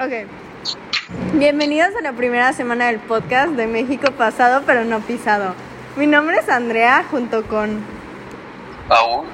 Ok. 0.00 0.26
Bienvenidos 1.34 1.90
a 1.96 2.00
la 2.02 2.12
primera 2.12 2.52
semana 2.52 2.86
del 2.86 2.98
podcast 2.98 3.50
de 3.52 3.66
México 3.66 4.10
pasado 4.12 4.62
pero 4.66 4.84
no 4.84 5.00
pisado. 5.00 5.54
Mi 5.96 6.06
nombre 6.06 6.38
es 6.38 6.48
Andrea 6.48 7.04
junto 7.10 7.44
con 7.44 7.84
Paul 8.88 9.26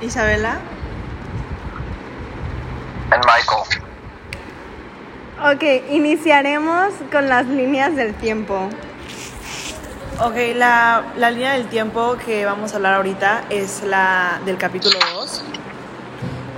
Isabela. 0.00 0.58
and 3.12 3.24
Michael. 3.24 3.84
Ok, 5.42 5.90
iniciaremos 5.90 6.92
con 7.10 7.28
las 7.28 7.46
líneas 7.46 7.96
del 7.96 8.14
tiempo. 8.14 8.68
Ok, 10.22 10.36
la, 10.54 11.02
la 11.16 11.30
línea 11.30 11.52
del 11.54 11.66
tiempo 11.66 12.16
que 12.24 12.44
vamos 12.44 12.72
a 12.72 12.76
hablar 12.76 12.94
ahorita 12.94 13.44
es 13.50 13.82
la 13.82 14.38
del 14.44 14.58
capítulo 14.58 14.98
2, 15.14 15.42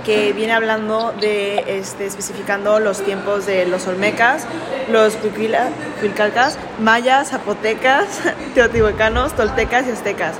que 0.03 0.33
viene 0.33 0.53
hablando 0.53 1.13
de, 1.19 1.79
este, 1.79 2.05
especificando 2.05 2.79
los 2.79 3.03
tiempos 3.03 3.45
de 3.45 3.65
los 3.65 3.87
olmecas, 3.87 4.45
los 4.91 5.17
cuilcalcas, 5.99 6.57
mayas, 6.79 7.29
zapotecas, 7.29 8.07
teotihuacanos, 8.53 9.33
toltecas 9.33 9.87
y 9.87 9.91
aztecas. 9.91 10.35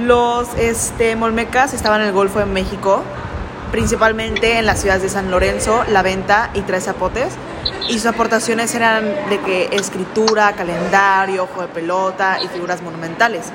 Los 0.00 0.48
este, 0.56 1.16
molmecas 1.16 1.74
estaban 1.74 2.00
en 2.00 2.08
el 2.08 2.12
Golfo 2.12 2.38
de 2.38 2.46
México, 2.46 3.02
principalmente 3.70 4.58
en 4.58 4.66
las 4.66 4.80
ciudades 4.80 5.02
de 5.02 5.08
San 5.08 5.30
Lorenzo, 5.30 5.84
La 5.88 6.02
Venta 6.02 6.50
y 6.54 6.62
Tres 6.62 6.84
Zapotes. 6.84 7.34
Y 7.88 7.94
sus 7.94 8.06
aportaciones 8.06 8.74
eran 8.74 9.04
de 9.28 9.40
que 9.44 9.68
escritura, 9.72 10.52
calendario, 10.52 11.46
juego 11.46 11.68
de 11.68 11.74
pelota 11.74 12.38
y 12.42 12.48
figuras 12.48 12.82
monumentales. 12.82 13.52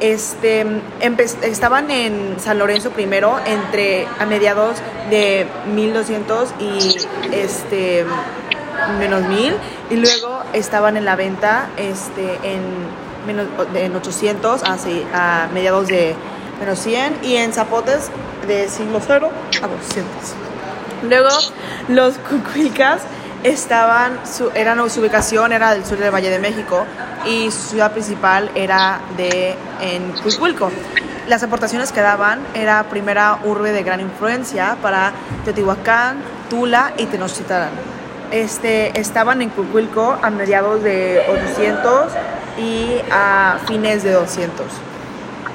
Este, 0.00 0.64
estaban 1.42 1.90
en 1.90 2.36
San 2.40 2.58
Lorenzo 2.58 2.90
primero 2.90 3.38
entre 3.44 4.06
a 4.18 4.24
mediados 4.24 4.76
de 5.10 5.46
1200 5.74 6.54
y 6.58 6.96
este 7.32 8.06
menos 8.98 9.22
1000 9.28 9.54
y 9.90 9.96
luego 9.96 10.42
estaban 10.54 10.96
en 10.96 11.04
la 11.04 11.16
venta 11.16 11.68
este 11.76 12.38
en 12.42 12.62
menos 13.26 13.46
en 13.74 13.94
800 13.94 14.62
a, 14.64 14.78
a 15.12 15.48
mediados 15.52 15.88
de 15.88 16.14
menos 16.60 16.78
100 16.78 17.18
y 17.22 17.36
en 17.36 17.52
Zapotes 17.52 18.10
de 18.46 18.68
siglo 18.68 19.00
0 19.06 19.30
a 19.62 19.66
200. 19.66 20.06
Luego, 21.08 21.28
los 21.88 22.14
cucuicas 22.18 23.02
estaban, 23.44 24.20
su, 24.26 24.50
eran, 24.54 24.88
su 24.90 25.00
ubicación 25.00 25.52
era 25.52 25.72
del 25.72 25.84
sur 25.84 25.98
del 25.98 26.12
Valle 26.12 26.30
de 26.30 26.38
México 26.38 26.84
y 27.24 27.50
su 27.50 27.70
ciudad 27.70 27.92
principal 27.92 28.50
era 28.54 29.00
de, 29.16 29.56
en 29.80 30.12
Cuicuilco. 30.22 30.70
Las 31.28 31.42
aportaciones 31.42 31.92
que 31.92 32.00
daban 32.00 32.40
era 32.54 32.84
primera 32.84 33.38
urbe 33.44 33.72
de 33.72 33.82
gran 33.82 34.00
influencia 34.00 34.76
para 34.82 35.12
Teotihuacán, 35.44 36.18
Tula 36.48 36.92
y 36.96 37.06
Tenochtitlán. 37.06 37.70
Este, 38.30 38.98
estaban 38.98 39.42
en 39.42 39.50
Cuicuilco 39.50 40.18
a 40.22 40.30
mediados 40.30 40.82
de 40.82 41.24
800 41.28 42.12
y 42.58 42.96
a 43.10 43.58
fines 43.66 44.02
de 44.02 44.12
200. 44.12 44.66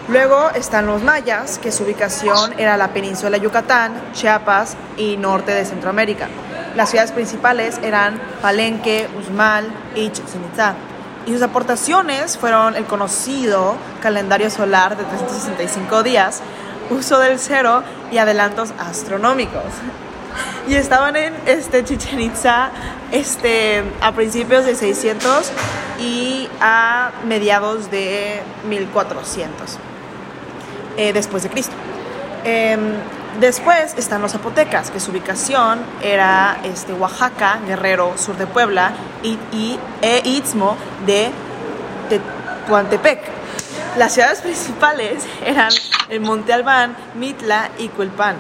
Luego 0.08 0.52
están 0.52 0.86
los 0.86 1.02
mayas, 1.02 1.58
que 1.58 1.72
su 1.72 1.84
ubicación 1.84 2.54
era 2.60 2.78
la 2.78 2.90
península 2.90 3.32
de 3.32 3.40
Yucatán, 3.40 3.94
Chiapas 4.14 4.78
y 4.98 5.18
norte 5.18 5.52
de 5.52 5.66
Centroamérica. 5.66 6.28
Las 6.76 6.90
ciudades 6.90 7.14
principales 7.14 7.80
eran 7.84 8.20
Palenque, 8.42 9.08
Uxmal 9.18 9.66
y 9.96 10.10
Chichén. 10.10 10.42
Y 11.26 11.32
sus 11.34 11.42
aportaciones 11.42 12.38
fueron 12.38 12.76
el 12.76 12.86
conocido 12.86 13.78
calendario 14.02 14.50
solar 14.50 14.98
de 14.98 15.06
365 15.06 16.04
días, 16.04 16.42
uso 16.90 17.18
del 17.20 17.40
cero 17.40 17.82
y 18.12 18.18
adelantos 18.18 18.74
astronómicos. 18.78 19.64
Y 20.68 20.76
estaban 20.76 21.16
en 21.16 21.34
este, 21.46 21.84
Chichen 21.86 22.20
Itza 22.20 22.70
este, 23.12 23.84
a 24.02 24.12
principios 24.12 24.66
de 24.66 24.76
600 24.76 25.52
y 26.00 26.50
a 26.60 27.12
mediados 27.26 27.90
de 27.90 28.42
1400 28.68 29.78
eh, 30.98 31.14
después 31.14 31.44
de 31.44 31.50
Cristo. 31.50 31.74
Em, 32.44 32.96
después 33.40 33.94
están 33.98 34.22
los 34.22 34.32
zapotecas, 34.32 34.92
que 34.92 35.00
su 35.00 35.12
ubicación 35.12 35.80
era 36.02 36.58
este, 36.64 36.94
Oaxaca, 36.94 37.60
Guerrero, 37.66 38.18
sur 38.18 38.38
de 38.38 38.48
Puebla, 38.48 38.94
y, 39.24 39.80
e 40.02 40.22
Istmo 40.24 40.78
de 41.06 41.32
Tehuantepec. 42.66 43.20
Las 43.98 44.14
ciudades 44.14 44.42
principales 44.42 45.26
eran 45.46 45.72
el 46.10 46.20
Monte 46.20 46.54
Albán, 46.54 46.96
Mitla 47.16 47.70
y 47.78 47.88
Cuilpan. 47.90 48.36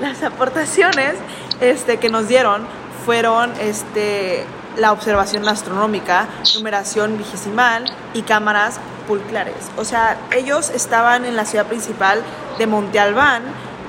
Las 0.00 0.22
aportaciones 0.22 1.14
este, 1.60 1.98
que 1.98 2.08
nos 2.08 2.28
dieron 2.28 2.66
fueron 3.04 3.52
este, 3.60 4.46
la 4.76 4.92
observación 4.92 5.46
astronómica, 5.48 6.28
numeración 6.56 7.18
vigesimal 7.18 7.84
y 8.14 8.22
cámaras 8.22 8.78
pulclares. 9.12 9.70
O 9.76 9.84
sea, 9.84 10.16
ellos 10.30 10.70
estaban 10.70 11.26
en 11.26 11.36
la 11.36 11.44
ciudad 11.44 11.66
principal 11.66 12.22
de 12.58 12.66
Monte 12.66 12.98
Albán 12.98 13.42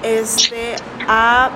este, 0.04 0.76
a 1.08 1.50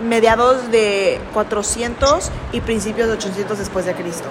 mediados 0.00 0.70
de 0.70 1.20
400 1.34 2.30
y 2.52 2.60
principios 2.60 3.08
de 3.08 3.14
800 3.14 3.58
después 3.58 3.84
de 3.84 3.94
Cristo. 3.94 4.28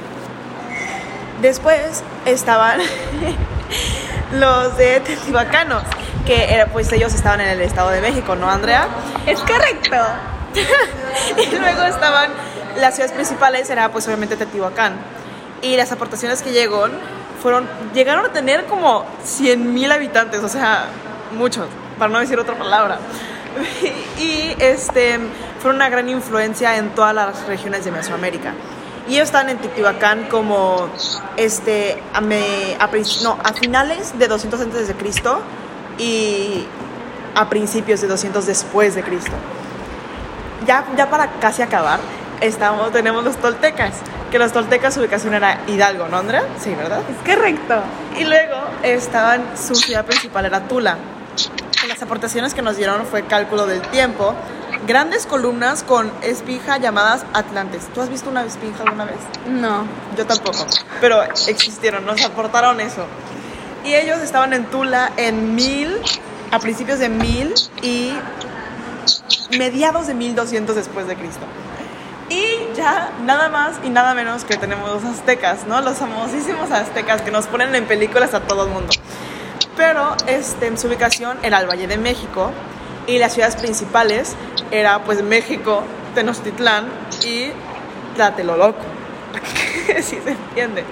Después 1.41 2.03
estaban 2.25 2.79
los 4.31 4.77
de 4.77 5.01
Teotihuacanos, 5.01 5.83
que 6.25 6.53
era, 6.53 6.67
pues 6.67 6.89
ellos 6.93 7.13
estaban 7.13 7.41
en 7.41 7.49
el 7.49 7.61
Estado 7.61 7.89
de 7.89 7.99
México, 7.99 8.37
¿no, 8.37 8.49
Andrea? 8.49 8.87
Es 9.25 9.41
correcto. 9.41 9.97
y 11.51 11.55
luego 11.57 11.83
estaban 11.83 12.31
las 12.77 12.95
ciudades 12.95 13.13
principales, 13.13 13.69
era 13.69 13.91
pues 13.91 14.07
obviamente 14.07 14.37
Teotihuacán. 14.37 14.93
Y 15.61 15.75
las 15.75 15.91
aportaciones 15.91 16.41
que 16.41 16.53
llegaron 16.53 17.18
fueron, 17.41 17.67
llegaron 17.93 18.25
a 18.25 18.29
tener 18.29 18.65
como 18.65 19.05
100 19.23 19.73
mil 19.73 19.91
habitantes, 19.91 20.43
o 20.43 20.49
sea, 20.49 20.85
muchos, 21.37 21.67
para 21.97 22.11
no 22.11 22.19
decir 22.19 22.39
otra 22.39 22.57
palabra. 22.57 22.99
y 24.19 24.55
este, 24.59 25.19
fueron 25.59 25.77
una 25.77 25.89
gran 25.89 26.09
influencia 26.09 26.77
en 26.77 26.89
todas 26.89 27.15
las 27.15 27.45
regiones 27.47 27.85
de 27.85 27.91
Mesoamérica. 27.91 28.53
Y 29.07 29.15
ellos 29.15 29.25
están 29.25 29.49
en 29.49 29.57
Teotihuacán 29.57 30.25
como 30.25 30.87
este, 31.35 32.01
a, 32.13 32.21
me- 32.21 32.75
a 32.79 32.89
no, 33.23 33.39
a 33.43 33.53
finales 33.53 34.17
de 34.19 34.27
200 34.27 34.61
antes 34.61 34.87
de 34.87 34.93
Cristo 34.93 35.41
y 35.97 36.65
a 37.33 37.49
principios 37.49 38.01
de 38.01 38.07
200 38.07 38.45
después 38.45 38.93
de 38.95 39.01
Cristo 39.03 39.33
ya, 40.65 40.85
ya 40.95 41.09
para 41.09 41.27
casi 41.39 41.61
acabar, 41.61 41.99
estamos, 42.41 42.91
tenemos 42.91 43.23
los 43.23 43.37
toltecas, 43.37 43.93
que 44.29 44.39
los 44.39 44.51
toltecas 44.51 44.93
su 44.93 44.99
ubicación 44.99 45.33
era 45.33 45.61
Hidalgo, 45.67 46.07
¿no, 46.07 46.17
Andrea? 46.17 46.43
Sí, 46.59 46.73
¿verdad? 46.75 47.01
Es 47.09 47.35
correcto. 47.35 47.81
Y 48.17 48.23
luego 48.23 48.57
estaban, 48.83 49.43
su 49.57 49.75
ciudad 49.75 50.05
principal 50.05 50.45
era 50.45 50.67
Tula. 50.67 50.97
Las 51.87 52.01
aportaciones 52.01 52.53
que 52.53 52.61
nos 52.61 52.77
dieron 52.77 53.05
fue 53.05 53.23
cálculo 53.23 53.65
del 53.65 53.81
tiempo, 53.81 54.35
grandes 54.85 55.25
columnas 55.25 55.83
con 55.83 56.11
espija 56.21 56.77
llamadas 56.77 57.25
atlantes. 57.33 57.87
¿Tú 57.93 58.01
has 58.01 58.09
visto 58.09 58.29
una 58.29 58.43
espija 58.43 58.83
alguna 58.83 59.05
vez? 59.05 59.17
No. 59.47 59.85
Yo 60.17 60.25
tampoco, 60.25 60.65
pero 60.99 61.23
existieron, 61.23 62.05
nos 62.05 62.23
aportaron 62.23 62.79
eso. 62.81 63.05
Y 63.85 63.93
ellos 63.93 64.19
estaban 64.19 64.53
en 64.53 64.65
Tula 64.65 65.11
en 65.15 65.55
mil, 65.55 65.95
a 66.51 66.59
principios 66.59 66.99
de 66.99 67.07
mil 67.07 67.53
y 67.81 68.13
mediados 69.57 70.07
de 70.07 70.13
1200 70.13 70.75
después 70.75 71.07
de 71.07 71.15
Cristo. 71.15 71.45
Ya 72.79 73.11
nada 73.25 73.49
más 73.49 73.81
y 73.83 73.89
nada 73.89 74.13
menos 74.13 74.45
que 74.45 74.55
tenemos 74.55 74.89
los 74.89 75.03
aztecas, 75.03 75.67
¿no? 75.67 75.81
Los 75.81 75.97
famosísimos 75.97 76.71
aztecas 76.71 77.21
que 77.21 77.29
nos 77.29 77.45
ponen 77.45 77.75
en 77.75 77.83
películas 77.83 78.33
a 78.33 78.39
todo 78.39 78.67
el 78.67 78.69
mundo. 78.69 78.93
Pero 79.75 80.15
este, 80.27 80.67
en 80.67 80.77
su 80.77 80.87
ubicación 80.87 81.37
era 81.43 81.59
el 81.59 81.67
Valle 81.67 81.87
de 81.87 81.97
México 81.97 82.53
y 83.05 83.19
las 83.19 83.33
ciudades 83.33 83.57
principales 83.57 84.37
era 84.71 85.03
pues 85.03 85.21
México, 85.21 85.83
Tenochtitlán 86.15 86.85
y 87.25 87.51
Tlatelolco. 88.15 88.79
si 90.01 90.15
se 90.21 90.31
entiende. 90.31 90.85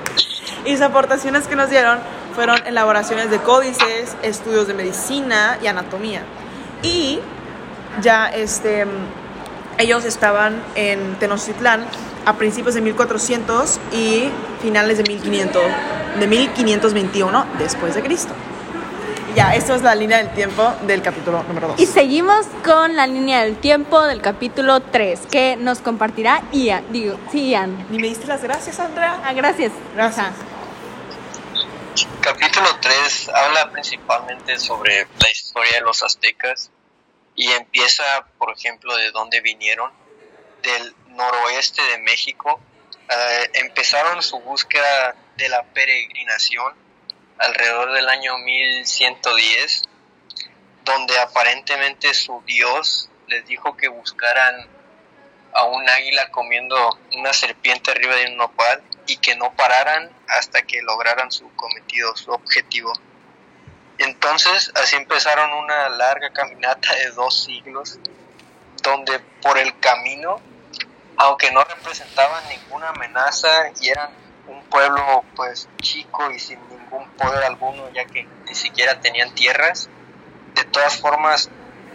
Y 0.66 0.74
sus 0.74 0.82
aportaciones 0.82 1.48
que 1.48 1.56
nos 1.56 1.70
dieron 1.70 2.00
fueron 2.36 2.68
elaboraciones 2.68 3.32
de 3.32 3.38
códices, 3.38 4.18
estudios 4.24 4.68
de 4.68 4.74
medicina 4.74 5.58
y 5.64 5.68
anatomía. 5.68 6.24
Y 6.84 7.22
ya 8.02 8.28
este, 8.28 8.86
ellos 9.78 10.06
estaban 10.06 10.62
en 10.76 11.16
Tenochtitlán 11.16 11.86
a 12.26 12.34
principios 12.38 12.76
de 12.76 12.82
1400 12.82 13.80
y 13.92 14.30
finales 14.62 14.98
de 14.98 15.04
1500, 15.04 15.64
de 16.20 16.28
1521 16.28 17.46
después 17.60 17.96
de 17.96 18.02
Cristo. 18.02 18.34
Ya, 19.36 19.54
esto 19.54 19.76
es 19.76 19.84
la 19.84 19.94
línea 19.94 20.18
del 20.18 20.34
tiempo 20.34 20.74
del 20.88 21.04
capítulo 21.04 21.44
número 21.44 21.68
2. 21.68 21.80
Y 21.80 21.86
seguimos 21.86 22.48
con 22.66 22.96
la 22.96 23.06
línea 23.06 23.44
del 23.44 23.56
tiempo 23.56 24.02
del 24.02 24.20
capítulo 24.20 24.80
3, 24.80 25.28
que 25.30 25.56
nos 25.58 25.78
compartirá 25.78 26.42
Ian. 26.52 26.84
Digo, 26.92 27.20
sí, 27.32 27.50
Ian. 27.50 27.86
Ni 27.92 28.00
me 28.00 28.08
diste 28.08 28.26
las 28.26 28.42
gracias, 28.42 28.80
Andrea. 28.80 29.22
Ah, 29.24 29.34
gracias. 29.34 29.72
Gracias. 29.96 30.34
Capítulo 32.22 32.68
3 32.82 33.30
habla 33.30 33.72
principalmente 33.72 34.58
sobre 34.58 35.08
la 35.22 35.30
historia 35.30 35.74
de 35.76 35.82
los 35.82 36.02
aztecas 36.02 36.72
y 37.38 37.52
empieza, 37.52 38.04
por 38.38 38.52
ejemplo, 38.52 38.98
de 38.98 39.12
dónde 39.12 39.40
vinieron 39.40 39.94
del 40.64 40.94
noroeste 41.08 41.82
de 41.84 42.00
México 42.00 42.60
eh, 43.10 43.50
empezaron 43.54 44.22
su 44.22 44.40
búsqueda 44.40 45.16
de 45.38 45.48
la 45.48 45.64
peregrinación 45.64 46.74
alrededor 47.38 47.94
del 47.94 48.10
año 48.10 48.38
1110, 48.40 49.84
donde 50.84 51.18
aparentemente 51.20 52.14
su 52.14 52.44
dios 52.46 53.10
les 53.28 53.46
dijo 53.46 53.78
que 53.78 53.88
buscaran 53.88 54.68
a 55.54 55.64
un 55.66 55.88
águila 55.88 56.30
comiendo 56.32 57.00
una 57.14 57.32
serpiente 57.34 57.92
arriba 57.92 58.16
de 58.16 58.28
un 58.28 58.38
nopal 58.38 58.84
y 59.06 59.18
que 59.18 59.36
no 59.36 59.54
pararan 59.54 60.12
hasta 60.28 60.64
que 60.64 60.82
lograran 60.82 61.32
su 61.32 61.50
cometido, 61.56 62.16
su 62.18 62.32
objetivo. 62.32 62.92
Entonces 64.00 64.72
así 64.76 64.96
empezaron 64.96 65.52
una 65.54 65.90
larga 65.90 66.30
caminata 66.32 66.94
de 66.96 67.12
dos 67.12 67.44
siglos, 67.44 68.00
donde 68.84 69.20
por 69.42 69.58
el 69.58 69.80
camino, 69.80 70.40
aunque 71.18 71.52
no 71.52 71.64
representaban 71.64 72.44
ninguna 72.48 72.90
amenaza 72.90 73.50
y 73.80 73.90
eran 73.90 74.12
un 74.48 74.64
pueblo 74.70 75.26
pues 75.36 75.68
chico 75.82 76.30
y 76.32 76.40
sin 76.40 76.60
ningún 76.70 77.10
poder 77.18 77.44
alguno, 77.44 77.90
ya 77.92 78.06
que 78.06 78.28
ni 78.46 78.56
siquiera 78.56 79.00
tenían 79.00 79.34
tierras, 79.34 79.90
de 80.54 80.64
todas 80.66 80.98
formas 80.98 81.50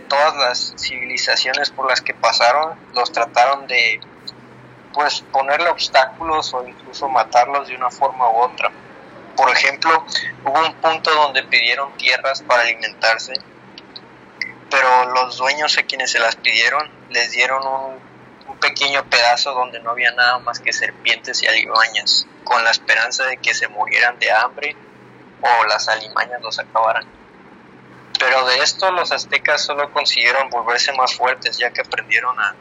todas 0.09 0.37
las 0.37 0.75
civilizaciones 0.77 1.71
por 1.71 1.89
las 1.89 2.03
que 2.03 2.15
pasaron 2.15 2.77
los 2.95 3.11
trataron 3.13 3.67
de 3.67 4.01
pues 4.93 5.23
ponerle 5.33 5.71
obstáculos 5.71 6.53
o 6.53 6.67
incluso 6.67 7.09
matarlos 7.09 7.69
de 7.69 7.77
una 7.77 7.91
forma 7.91 8.29
u 8.31 8.43
otra. 8.43 8.71
Por 9.37 9.51
ejemplo, 9.51 10.05
hubo 10.45 10.61
un 10.61 10.75
punto 10.75 11.11
donde 11.11 11.43
pidieron 11.45 11.97
tierras 11.97 12.43
para 12.43 12.63
alimentarse, 12.63 13.33
pero 14.71 15.07
los 15.13 15.37
dueños 15.39 15.77
a 15.79 15.83
quienes 15.83 16.11
se 16.11 16.19
las 16.19 16.37
pidieron 16.37 16.91
les 17.11 17.33
dieron 17.33 17.67
un, 17.67 18.13
pequeño 18.61 19.05
pedazo 19.09 19.53
donde 19.55 19.81
no 19.81 19.91
había 19.91 20.13
nada 20.13 20.39
más 20.39 20.61
que 20.61 20.73
serpientes 20.73 21.43
y 21.43 21.47
alimañas, 21.47 22.27
con 22.45 22.63
la 22.63 22.71
esperanza 22.71 23.25
de 23.25 23.39
que 23.39 23.55
se 23.55 23.67
murieran 23.69 24.19
de 24.19 24.31
hambre 24.31 24.77
o 25.41 25.65
las 25.65 25.89
alimañas 25.89 26.41
los 26.43 26.59
acabaran. 26.59 27.05
Pero 28.19 28.45
de 28.47 28.59
esto 28.59 28.91
los 28.93 29.11
aztecas 29.11 29.65
solo 29.65 29.91
consiguieron 29.93 30.49
volverse 30.51 30.93
más 30.93 31.15
fuertes 31.15 31.59
ya 31.59 31.71
que 31.71 31.81
aprendieron 31.81 32.39
a 32.39 32.55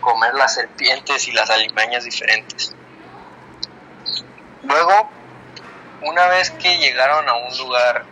comer 0.00 0.34
las 0.34 0.54
serpientes 0.54 1.26
y 1.26 1.32
las 1.32 1.50
alimañas 1.50 2.04
diferentes. 2.04 2.74
Luego 4.62 5.10
una 6.02 6.26
vez 6.28 6.50
que 6.50 6.78
llegaron 6.78 7.28
a 7.28 7.34
un 7.34 7.56
lugar 7.58 8.04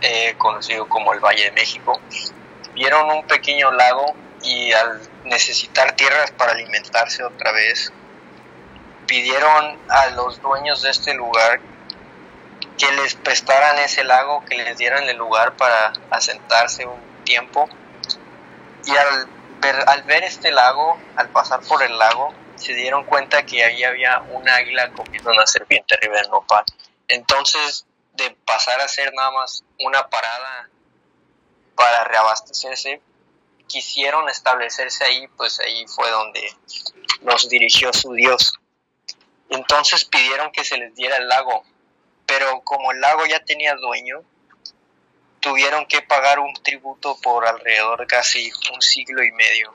eh, 0.00 0.34
conocido 0.38 0.88
como 0.88 1.12
el 1.12 1.20
Valle 1.20 1.44
de 1.44 1.52
México, 1.52 2.00
vieron 2.74 3.10
un 3.10 3.26
pequeño 3.26 3.70
lago 3.72 4.14
y 4.42 4.72
al 4.72 5.00
necesitar 5.24 5.92
tierras 5.92 6.30
para 6.32 6.52
alimentarse 6.52 7.24
otra 7.24 7.52
vez, 7.52 7.92
pidieron 9.06 9.78
a 9.88 10.06
los 10.08 10.40
dueños 10.40 10.82
de 10.82 10.90
este 10.90 11.14
lugar 11.14 11.60
que 12.78 12.90
les 12.92 13.14
prestaran 13.14 13.78
ese 13.78 14.04
lago, 14.04 14.44
que 14.44 14.56
les 14.56 14.76
dieran 14.76 15.08
el 15.08 15.16
lugar 15.16 15.56
para 15.56 15.92
asentarse 16.10 16.86
un 16.86 17.00
tiempo. 17.24 17.68
Y 18.84 18.90
al 18.96 20.02
ver, 20.02 20.24
este 20.24 20.50
lago, 20.50 20.98
al 21.16 21.28
pasar 21.28 21.60
por 21.60 21.82
el 21.82 21.96
lago, 21.98 22.34
se 22.56 22.74
dieron 22.74 23.04
cuenta 23.04 23.44
que 23.44 23.64
ahí 23.64 23.82
había 23.84 24.20
un 24.30 24.48
águila 24.48 24.90
comiendo 24.90 25.30
una 25.30 25.46
serpiente 25.46 25.94
arriba 25.94 26.16
del. 26.16 26.30
Entonces, 27.08 27.86
de 28.14 28.30
pasar 28.46 28.80
a 28.80 28.88
ser 28.88 29.12
nada 29.14 29.30
más 29.32 29.64
una 29.80 30.08
parada 30.08 30.68
para 31.74 32.04
reabastecerse, 32.04 33.00
quisieron 33.66 34.28
establecerse 34.28 35.04
ahí, 35.04 35.26
pues 35.36 35.60
ahí 35.60 35.86
fue 35.86 36.10
donde 36.10 36.42
los 37.22 37.48
dirigió 37.48 37.92
su 37.92 38.12
Dios. 38.12 38.54
Entonces 39.50 40.04
pidieron 40.04 40.52
que 40.52 40.64
se 40.64 40.76
les 40.78 40.94
diera 40.94 41.16
el 41.16 41.28
lago, 41.28 41.64
pero 42.26 42.60
como 42.62 42.92
el 42.92 43.00
lago 43.00 43.26
ya 43.26 43.44
tenía 43.44 43.74
dueño, 43.74 44.22
tuvieron 45.40 45.86
que 45.86 46.02
pagar 46.02 46.38
un 46.38 46.54
tributo 46.54 47.18
por 47.20 47.46
alrededor 47.46 48.00
de 48.00 48.06
casi 48.06 48.50
un 48.72 48.80
siglo 48.80 49.22
y 49.22 49.32
medio. 49.32 49.74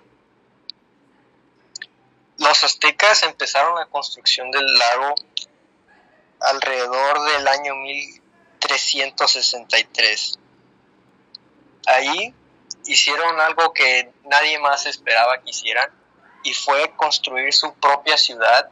Los 2.39 2.63
aztecas 2.63 3.23
empezaron 3.23 3.75
la 3.75 3.85
construcción 3.85 4.49
del 4.49 4.65
lago 4.65 5.13
alrededor 6.39 7.21
del 7.31 7.47
año 7.47 7.75
1363. 7.75 10.39
Ahí 11.86 12.33
hicieron 12.86 13.39
algo 13.39 13.74
que 13.74 14.12
nadie 14.25 14.59
más 14.59 14.86
esperaba 14.86 15.41
que 15.41 15.51
hicieran 15.51 15.89
y 16.44 16.53
fue 16.53 16.94
construir 16.95 17.53
su 17.53 17.74
propia 17.75 18.18
ciudad 18.18 18.69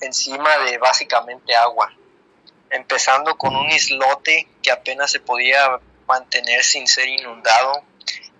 encima 0.00 0.58
de 0.58 0.78
básicamente 0.78 1.54
agua, 1.54 1.92
empezando 2.70 3.36
con 3.36 3.54
un 3.54 3.70
islote 3.70 4.48
que 4.62 4.72
apenas 4.72 5.12
se 5.12 5.20
podía 5.20 5.78
mantener 6.08 6.64
sin 6.64 6.88
ser 6.88 7.08
inundado, 7.08 7.84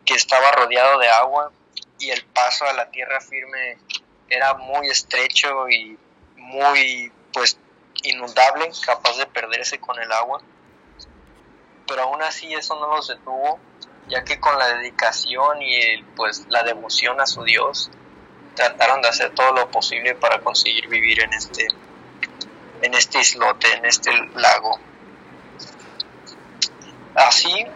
que 0.05 0.15
estaba 0.15 0.51
rodeado 0.53 0.99
de 0.99 1.09
agua 1.09 1.53
y 1.99 2.11
el 2.11 2.25
paso 2.27 2.65
a 2.65 2.73
la 2.73 2.91
tierra 2.91 3.21
firme 3.21 3.79
era 4.29 4.55
muy 4.55 4.89
estrecho 4.89 5.69
y 5.69 5.99
muy 6.37 7.13
pues 7.33 7.57
inundable, 8.03 8.71
capaz 8.85 9.17
de 9.17 9.27
perderse 9.27 9.79
con 9.79 10.01
el 10.01 10.11
agua. 10.13 10.41
Pero 11.87 12.03
aún 12.03 12.23
así 12.23 12.53
eso 12.55 12.79
no 12.79 12.95
los 12.95 13.09
detuvo, 13.09 13.59
ya 14.09 14.25
que 14.25 14.41
con 14.41 14.59
la 14.59 14.69
dedicación 14.77 15.61
y 15.63 16.03
pues 16.17 16.47
la 16.49 16.63
devoción 16.63 17.21
a 17.21 17.27
su 17.27 17.43
Dios 17.43 17.91
trataron 18.55 19.03
de 19.03 19.09
hacer 19.09 19.35
todo 19.35 19.53
lo 19.53 19.71
posible 19.71 20.15
para 20.15 20.41
conseguir 20.41 20.89
vivir 20.89 21.23
en 21.23 21.33
este 21.33 21.69
en 22.83 22.95
este 22.95 23.21
islote, 23.21 23.73
en 23.75 23.87
este 23.87 24.11
lago. 24.35 24.79
Así 27.15 27.67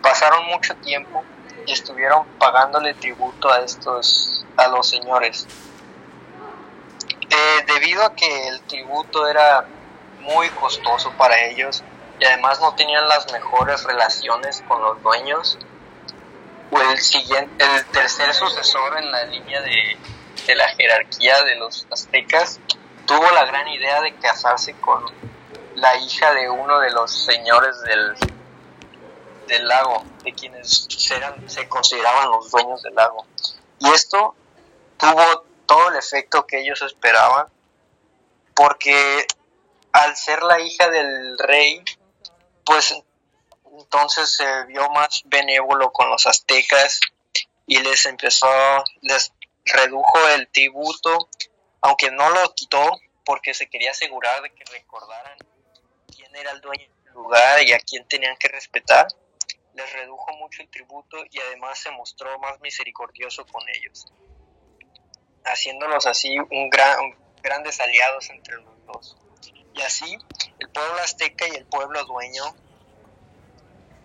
pasaron 0.00 0.46
mucho 0.46 0.74
tiempo 0.76 1.24
y 1.66 1.72
estuvieron 1.72 2.26
pagándole 2.38 2.94
tributo 2.94 3.52
a 3.52 3.60
estos 3.60 4.44
a 4.56 4.68
los 4.68 4.88
señores 4.88 5.46
debido 7.82 8.04
a 8.04 8.14
que 8.14 8.48
el 8.48 8.60
tributo 8.62 9.26
era 9.26 9.66
muy 10.20 10.48
costoso 10.50 11.12
para 11.18 11.36
ellos 11.46 11.82
y 12.20 12.24
además 12.24 12.60
no 12.60 12.76
tenían 12.76 13.08
las 13.08 13.30
mejores 13.32 13.82
relaciones 13.82 14.62
con 14.68 14.80
los 14.80 15.02
dueños, 15.02 15.58
el, 16.70 16.98
siguiente, 17.00 17.64
el 17.64 17.84
tercer 17.86 18.32
sucesor 18.34 18.98
en 18.98 19.10
la 19.10 19.24
línea 19.24 19.60
de, 19.62 19.98
de 20.46 20.54
la 20.54 20.68
jerarquía 20.68 21.42
de 21.42 21.56
los 21.56 21.88
aztecas 21.90 22.60
tuvo 23.04 23.28
la 23.32 23.44
gran 23.46 23.66
idea 23.66 24.00
de 24.00 24.14
casarse 24.14 24.74
con 24.74 25.04
la 25.74 25.96
hija 25.96 26.32
de 26.34 26.48
uno 26.48 26.78
de 26.78 26.90
los 26.92 27.10
señores 27.10 27.82
del, 27.82 28.14
del 29.48 29.66
lago, 29.66 30.04
de 30.22 30.32
quienes 30.32 30.86
eran, 31.10 31.50
se 31.50 31.68
consideraban 31.68 32.30
los 32.30 32.48
dueños 32.48 32.80
del 32.82 32.94
lago. 32.94 33.26
Y 33.80 33.88
esto 33.90 34.36
tuvo 34.98 35.44
todo 35.66 35.88
el 35.88 35.96
efecto 35.96 36.46
que 36.46 36.60
ellos 36.60 36.80
esperaban, 36.82 37.48
porque 38.62 39.26
al 39.90 40.16
ser 40.16 40.40
la 40.44 40.60
hija 40.60 40.88
del 40.88 41.36
rey, 41.36 41.82
pues 42.64 42.94
entonces 43.76 44.36
se 44.36 44.66
vio 44.66 44.88
más 44.90 45.22
benévolo 45.24 45.92
con 45.92 46.08
los 46.08 46.28
aztecas 46.28 47.00
y 47.66 47.78
les 47.78 48.06
empezó, 48.06 48.46
les 49.00 49.32
redujo 49.64 50.28
el 50.28 50.46
tributo, 50.46 51.28
aunque 51.80 52.12
no 52.12 52.30
lo 52.30 52.54
quitó 52.54 53.00
porque 53.24 53.52
se 53.52 53.68
quería 53.68 53.90
asegurar 53.90 54.40
de 54.42 54.50
que 54.50 54.62
recordaran 54.70 55.38
quién 56.14 56.32
era 56.36 56.52
el 56.52 56.60
dueño 56.60 56.86
del 57.02 57.14
lugar 57.14 57.66
y 57.66 57.72
a 57.72 57.80
quién 57.80 58.06
tenían 58.06 58.36
que 58.36 58.46
respetar, 58.46 59.08
les 59.74 59.92
redujo 59.92 60.36
mucho 60.36 60.62
el 60.62 60.68
tributo 60.68 61.16
y 61.32 61.40
además 61.40 61.80
se 61.80 61.90
mostró 61.90 62.38
más 62.38 62.60
misericordioso 62.60 63.44
con 63.44 63.68
ellos 63.70 64.06
haciéndolos 65.44 66.06
así 66.06 66.38
un 66.38 66.70
gran, 66.70 66.96
grandes 67.42 67.80
aliados 67.80 68.30
entre 68.30 68.56
los 68.56 68.86
dos. 68.86 69.16
Y 69.74 69.82
así, 69.82 70.18
el 70.58 70.68
pueblo 70.68 70.98
azteca 71.02 71.46
y 71.48 71.56
el 71.56 71.66
pueblo 71.66 72.04
dueño 72.04 72.44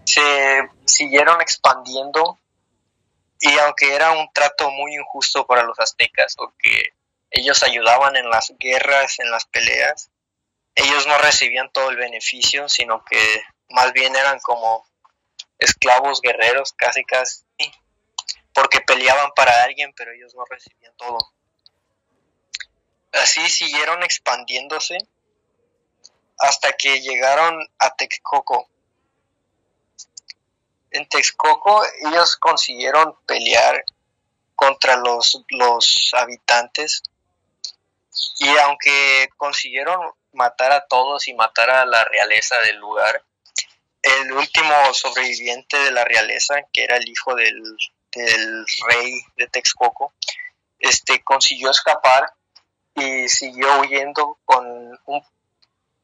se 0.05 0.69
siguieron 0.85 1.41
expandiendo 1.41 2.39
y 3.39 3.51
aunque 3.59 3.93
era 3.93 4.11
un 4.11 4.31
trato 4.33 4.71
muy 4.71 4.95
injusto 4.95 5.45
para 5.45 5.63
los 5.63 5.79
aztecas, 5.79 6.35
porque 6.35 6.93
ellos 7.29 7.61
ayudaban 7.63 8.15
en 8.15 8.29
las 8.29 8.53
guerras, 8.57 9.19
en 9.19 9.29
las 9.29 9.45
peleas, 9.45 10.09
ellos 10.75 11.05
no 11.07 11.17
recibían 11.17 11.71
todo 11.71 11.89
el 11.89 11.97
beneficio, 11.97 12.69
sino 12.69 13.03
que 13.03 13.41
más 13.69 13.93
bien 13.93 14.15
eran 14.15 14.39
como 14.39 14.85
esclavos 15.59 16.21
guerreros, 16.21 16.73
casi 16.73 17.03
casi, 17.03 17.43
porque 18.53 18.81
peleaban 18.81 19.31
para 19.35 19.63
alguien, 19.63 19.93
pero 19.95 20.11
ellos 20.11 20.33
no 20.35 20.45
recibían 20.45 20.95
todo. 20.97 21.17
Así 23.13 23.47
siguieron 23.49 24.03
expandiéndose 24.03 24.97
hasta 26.39 26.73
que 26.73 27.01
llegaron 27.01 27.67
a 27.79 27.95
Texcoco. 27.95 28.69
En 30.91 31.07
Texcoco 31.09 31.83
ellos 32.05 32.37
consiguieron 32.37 33.15
pelear 33.25 33.83
contra 34.55 34.97
los, 34.97 35.43
los 35.49 36.11
habitantes 36.13 37.03
y 38.39 38.49
aunque 38.57 39.29
consiguieron 39.37 39.99
matar 40.33 40.71
a 40.71 40.85
todos 40.87 41.27
y 41.27 41.33
matar 41.33 41.69
a 41.69 41.85
la 41.85 42.03
realeza 42.05 42.59
del 42.61 42.77
lugar, 42.77 43.23
el 44.01 44.31
último 44.31 44.93
sobreviviente 44.93 45.77
de 45.77 45.91
la 45.91 46.05
realeza, 46.05 46.55
que 46.71 46.83
era 46.83 46.97
el 46.97 47.07
hijo 47.07 47.35
del, 47.35 47.61
del 48.13 48.65
rey 48.87 49.21
de 49.35 49.47
Texcoco, 49.47 50.13
este, 50.79 51.23
consiguió 51.23 51.71
escapar 51.71 52.31
y 52.97 53.29
siguió 53.29 53.79
huyendo 53.79 54.39
con 54.43 54.65
un, 55.05 55.23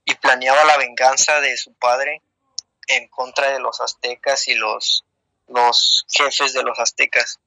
y 0.05 0.13
planeaba 0.15 0.63
la 0.63 0.77
venganza 0.77 1.41
de 1.41 1.57
su 1.57 1.73
padre 1.73 2.21
en 2.88 3.07
contra 3.07 3.51
de 3.51 3.59
los 3.59 3.81
aztecas 3.81 4.47
y 4.47 4.53
los, 4.53 5.03
los 5.47 6.05
jefes 6.07 6.53
de 6.53 6.62
los 6.62 6.79
aztecas. 6.79 7.39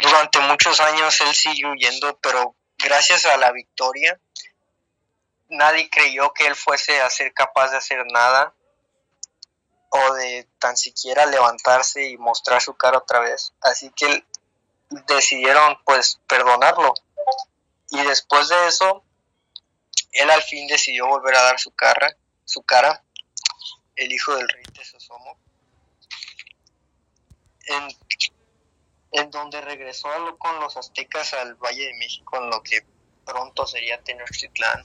Durante 0.00 0.38
muchos 0.40 0.80
años 0.80 1.20
él 1.20 1.34
siguió 1.34 1.72
huyendo, 1.72 2.16
pero 2.18 2.54
gracias 2.78 3.26
a 3.26 3.36
la 3.36 3.50
victoria, 3.50 4.20
nadie 5.48 5.90
creyó 5.90 6.32
que 6.32 6.46
él 6.46 6.54
fuese 6.54 7.00
a 7.00 7.10
ser 7.10 7.34
capaz 7.34 7.72
de 7.72 7.78
hacer 7.78 8.06
nada 8.06 8.54
o 9.90 10.14
de 10.14 10.46
tan 10.60 10.76
siquiera 10.76 11.26
levantarse 11.26 12.06
y 12.06 12.18
mostrar 12.18 12.60
su 12.60 12.74
cara 12.74 12.98
otra 12.98 13.18
vez. 13.20 13.52
Así 13.60 13.90
que 13.90 14.24
decidieron 14.90 15.78
pues 15.84 16.20
perdonarlo. 16.26 16.94
Y 17.90 18.02
después 18.02 18.48
de 18.48 18.66
eso, 18.66 19.02
él 20.12 20.30
al 20.30 20.42
fin 20.42 20.66
decidió 20.66 21.06
volver 21.06 21.34
a 21.36 21.42
dar 21.42 21.58
su 21.58 21.70
cara, 21.72 22.16
su 22.44 22.62
cara, 22.62 23.02
el 23.96 24.12
hijo 24.12 24.34
del 24.36 24.48
rey 24.48 24.64
Tesosomo, 24.64 25.38
en, 27.66 27.88
en 29.12 29.30
donde 29.30 29.60
regresó 29.60 30.08
con 30.38 30.60
los 30.60 30.76
aztecas 30.76 31.34
al 31.34 31.54
Valle 31.56 31.86
de 31.86 31.94
México, 31.94 32.36
en 32.36 32.50
lo 32.50 32.62
que 32.62 32.84
pronto 33.24 33.66
sería 33.66 34.02
Tenochtitlán, 34.02 34.84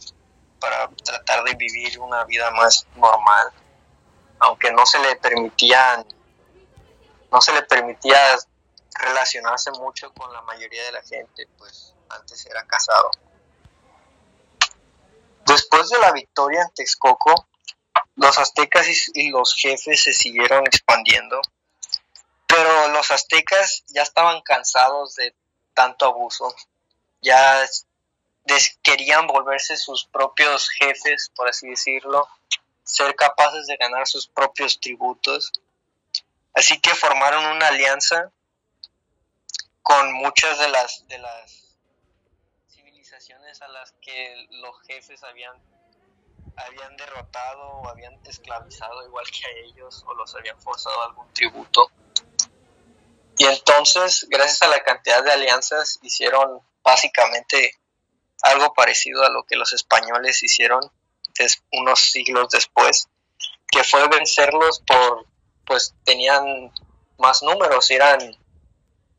para 0.60 0.90
tratar 0.90 1.44
de 1.44 1.56
vivir 1.56 2.00
una 2.00 2.24
vida 2.24 2.50
más 2.52 2.88
normal, 2.96 3.52
aunque 4.40 4.72
no 4.72 4.86
se 4.86 5.00
le 5.00 5.16
permitía, 5.18 6.06
no 7.32 7.42
se 7.42 7.54
le 7.54 7.64
permitía 7.64 8.18
relacionarse 9.00 9.72
mucho 9.72 10.14
con 10.14 10.32
la 10.34 10.42
mayoría 10.42 10.84
de 10.86 10.92
la 10.92 11.02
gente, 11.02 11.48
pues 11.58 11.94
antes 12.10 12.46
era 12.46 12.66
casado. 12.66 13.12
Después 15.46 15.90
de 15.90 16.00
la 16.00 16.12
victoria 16.12 16.62
en 16.62 16.74
Texcoco, 16.74 17.48
los 18.16 18.38
aztecas 18.38 18.88
y, 19.14 19.30
los 19.30 19.56
jefes 19.56 20.04
se 20.04 20.14
siguieron 20.14 20.66
expandiendo, 20.66 21.42
pero 22.48 22.88
los 22.90 23.12
aztecas 23.12 23.84
ya 23.88 24.04
estaban 24.04 24.42
cansados 24.42 25.16
de 25.16 25.36
tanto 25.74 26.06
abuso, 26.06 26.54
ya 27.22 27.66
querían 28.82 29.28
volverse 29.28 29.78
sus 29.78 30.06
propios 30.06 30.70
jefes, 30.70 31.32
por 31.36 31.50
así 31.50 31.68
decirlo, 31.70 32.28
ser 32.84 33.16
capaces 33.16 33.68
de 33.68 33.78
ganar 33.78 34.08
sus 34.08 34.28
propios 34.28 34.80
tributos. 34.80 35.52
Así 36.54 36.80
que 36.80 36.94
formaron 36.94 37.46
una 37.46 37.68
alianza 37.68 38.32
con 39.84 40.14
muchas 40.14 40.58
de 40.60 40.70
las 40.70 41.08
de 41.08 41.18
las 41.20 41.64
a 43.62 43.68
las 43.68 43.92
que 44.02 44.48
los 44.52 44.76
jefes 44.88 45.24
habían, 45.24 45.54
habían 46.56 46.98
derrotado 46.98 47.62
o 47.62 47.88
habían 47.88 48.20
esclavizado 48.26 49.06
igual 49.06 49.26
que 49.30 49.46
a 49.46 49.66
ellos 49.66 50.04
o 50.08 50.14
los 50.16 50.34
habían 50.36 50.60
forzado 50.60 51.02
a 51.02 51.06
algún 51.06 51.32
tributo. 51.34 51.92
Y 53.38 53.46
entonces, 53.46 54.28
gracias 54.30 54.62
a 54.64 54.68
la 54.68 54.84
cantidad 54.84 55.24
de 55.24 55.32
alianzas, 55.32 56.00
hicieron 56.02 56.62
básicamente 56.84 57.80
algo 58.42 58.74
parecido 58.74 59.24
a 59.24 59.30
lo 59.30 59.44
que 59.44 59.56
los 59.56 59.74
españoles 59.74 60.42
hicieron 60.44 60.82
unos 61.72 62.00
siglos 62.00 62.50
después, 62.50 63.08
que 63.72 63.84
fue 63.84 64.08
vencerlos 64.08 64.82
por, 64.86 65.26
pues 65.66 65.96
tenían 66.04 66.72
más 67.18 67.42
números, 67.42 67.90
eran 67.90 68.38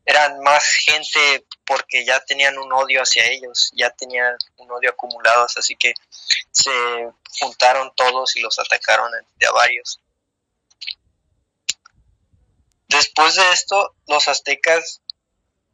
eran 0.04 0.40
más 0.40 0.64
gente 0.66 1.46
porque 1.64 2.04
ya 2.04 2.20
tenían 2.20 2.58
un 2.58 2.72
odio 2.72 3.02
hacia 3.02 3.26
ellos, 3.26 3.70
ya 3.74 3.90
tenían 3.90 4.36
un 4.56 4.70
odio 4.70 4.90
acumulado, 4.90 5.46
así 5.56 5.76
que 5.76 5.94
se 6.50 6.72
juntaron 7.40 7.92
todos 7.96 8.36
y 8.36 8.40
los 8.40 8.58
atacaron 8.58 9.10
de 9.36 9.46
a 9.46 9.52
varios. 9.52 10.00
Después 12.88 13.34
de 13.34 13.52
esto, 13.52 13.94
los 14.06 14.28
aztecas, 14.28 15.00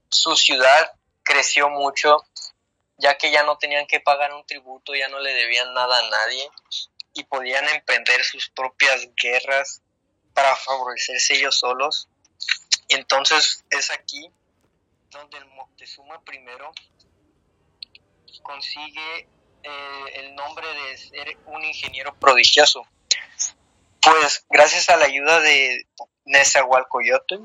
su 0.08 0.36
ciudad 0.36 0.92
creció 1.22 1.68
mucho, 1.68 2.24
ya 2.98 3.18
que 3.18 3.30
ya 3.30 3.42
no 3.42 3.58
tenían 3.58 3.86
que 3.86 4.00
pagar 4.00 4.32
un 4.32 4.46
tributo, 4.46 4.94
ya 4.94 5.08
no 5.08 5.18
le 5.18 5.34
debían 5.34 5.74
nada 5.74 5.98
a 5.98 6.08
nadie 6.08 6.48
y 7.14 7.24
podían 7.24 7.68
emprender 7.68 8.24
sus 8.24 8.48
propias 8.50 9.08
guerras 9.16 9.82
para 10.34 10.54
favorecerse 10.54 11.34
ellos 11.34 11.58
solos 11.58 12.08
entonces 12.94 13.64
es 13.70 13.90
aquí 13.90 14.30
donde 15.10 15.38
el 15.38 15.46
Moctezuma 15.46 16.20
primero 16.22 16.72
consigue 18.42 19.28
eh, 19.62 20.04
el 20.14 20.34
nombre 20.34 20.66
de 20.66 20.96
ser 20.96 21.38
un 21.46 21.64
ingeniero 21.64 22.14
prodigioso. 22.14 22.82
Pues 24.00 24.44
gracias 24.48 24.88
a 24.88 24.96
la 24.96 25.04
ayuda 25.04 25.40
de 25.40 25.86
Nezahualcóyotl, 26.24 27.44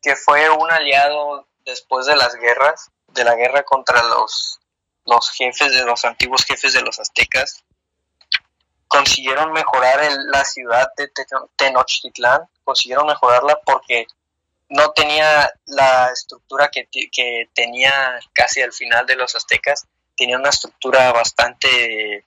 que 0.00 0.16
fue 0.16 0.48
un 0.48 0.70
aliado 0.70 1.46
después 1.64 2.06
de 2.06 2.16
las 2.16 2.34
guerras, 2.36 2.90
de 3.08 3.24
la 3.24 3.34
guerra 3.34 3.62
contra 3.64 4.02
los, 4.04 4.60
los 5.04 5.30
jefes 5.30 5.72
de 5.72 5.84
los 5.84 6.04
antiguos 6.04 6.44
jefes 6.44 6.72
de 6.72 6.80
los 6.80 6.98
aztecas, 6.98 7.62
consiguieron 8.88 9.52
mejorar 9.52 10.00
la 10.32 10.44
ciudad 10.44 10.90
de 10.96 11.12
Tenochtitlán, 11.56 12.48
consiguieron 12.64 13.06
mejorarla 13.06 13.60
porque 13.64 14.06
no 14.70 14.92
tenía 14.92 15.52
la 15.66 16.10
estructura 16.12 16.70
que, 16.70 16.88
tenía 17.54 18.20
casi 18.32 18.62
al 18.62 18.72
final 18.72 19.04
de 19.04 19.16
los 19.16 19.34
aztecas, 19.34 19.86
tenía 20.16 20.38
una 20.38 20.50
estructura 20.50 21.12
bastante, 21.12 22.24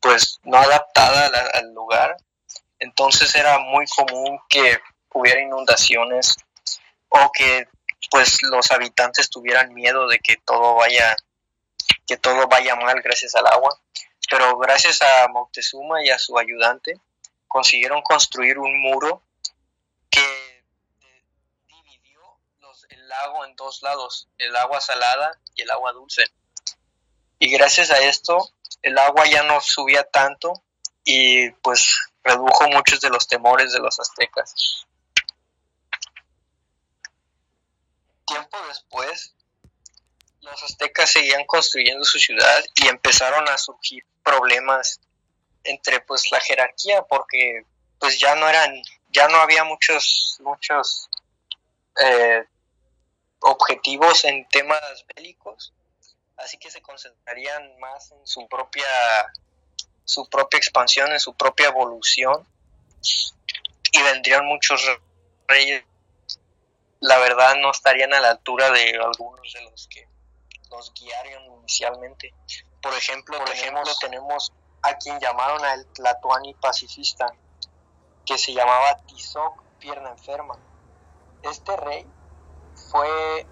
pues, 0.00 0.40
no 0.42 0.58
adaptada 0.58 1.30
al 1.54 1.72
lugar, 1.72 2.16
entonces 2.80 3.34
era 3.34 3.58
muy 3.58 3.86
común 3.86 4.40
que 4.48 4.78
hubiera 5.12 5.40
inundaciones 5.40 6.36
o 7.08 7.30
que 7.32 7.66
pues 8.10 8.42
los 8.42 8.70
habitantes 8.70 9.28
tuvieran 9.30 9.74
miedo 9.74 10.06
de 10.08 10.18
que 10.20 10.36
todo 10.36 10.76
vaya 10.76 11.16
que 12.06 12.16
todo 12.16 12.46
vaya 12.48 12.74
mal 12.76 13.00
gracias 13.02 13.34
al 13.34 13.46
agua. 13.46 13.78
Pero 14.30 14.56
gracias 14.58 15.00
a 15.02 15.28
Moctezuma 15.28 16.04
y 16.04 16.10
a 16.10 16.18
su 16.18 16.38
ayudante 16.38 16.94
consiguieron 17.48 18.02
construir 18.02 18.58
un 18.58 18.80
muro 18.80 19.22
que 20.10 20.48
lago 22.96 23.44
en 23.44 23.56
dos 23.56 23.82
lados, 23.82 24.28
el 24.38 24.54
agua 24.56 24.80
salada 24.80 25.38
y 25.54 25.62
el 25.62 25.70
agua 25.70 25.92
dulce. 25.92 26.24
Y 27.38 27.50
gracias 27.50 27.90
a 27.90 27.98
esto, 27.98 28.50
el 28.82 28.98
agua 28.98 29.26
ya 29.26 29.42
no 29.42 29.60
subía 29.60 30.04
tanto 30.04 30.52
y 31.04 31.50
pues 31.50 31.96
redujo 32.22 32.68
muchos 32.68 33.00
de 33.00 33.10
los 33.10 33.26
temores 33.26 33.72
de 33.72 33.80
los 33.80 33.98
aztecas. 33.98 34.86
Tiempo 38.26 38.58
después, 38.68 39.34
los 40.40 40.62
aztecas 40.62 41.10
seguían 41.10 41.44
construyendo 41.46 42.04
su 42.04 42.18
ciudad 42.18 42.64
y 42.74 42.88
empezaron 42.88 43.48
a 43.48 43.56
surgir 43.56 44.04
problemas 44.22 45.00
entre 45.64 46.00
pues 46.00 46.30
la 46.30 46.40
jerarquía 46.40 47.02
porque 47.02 47.64
pues 47.98 48.18
ya 48.18 48.34
no 48.36 48.48
eran 48.48 48.70
ya 49.10 49.28
no 49.28 49.38
había 49.38 49.64
muchos 49.64 50.38
muchos 50.40 51.08
eh, 52.00 52.44
objetivos 53.40 54.24
en 54.24 54.48
temas 54.48 55.04
bélicos, 55.14 55.72
así 56.36 56.58
que 56.58 56.70
se 56.70 56.82
concentrarían 56.82 57.78
más 57.78 58.12
en 58.12 58.26
su 58.26 58.46
propia 58.48 58.86
su 60.04 60.26
propia 60.28 60.56
expansión, 60.56 61.12
en 61.12 61.20
su 61.20 61.34
propia 61.34 61.68
evolución 61.68 62.46
y 63.92 64.02
vendrían 64.02 64.46
muchos 64.46 64.82
reyes. 65.46 65.84
La 67.00 67.18
verdad 67.18 67.56
no 67.56 67.70
estarían 67.70 68.14
a 68.14 68.20
la 68.20 68.30
altura 68.30 68.70
de 68.70 68.96
algunos 68.96 69.52
de 69.52 69.62
los 69.62 69.86
que 69.88 70.08
los 70.70 70.92
guiaron 70.94 71.44
inicialmente. 71.58 72.32
Por 72.80 72.94
ejemplo, 72.94 73.38
por 73.38 73.50
ejemplo 73.50 73.84
tenemos 74.00 74.52
a 74.82 74.96
quien 74.96 75.20
llamaron 75.20 75.62
a 75.64 75.74
el 75.74 75.86
Tlatuani 75.86 76.54
pacifista, 76.54 77.26
que 78.24 78.38
se 78.38 78.52
llamaba 78.54 78.96
Tizoc, 79.06 79.62
pierna 79.78 80.10
enferma. 80.10 80.58
Este 81.42 81.76
rey 81.76 82.06
fue 82.90 83.46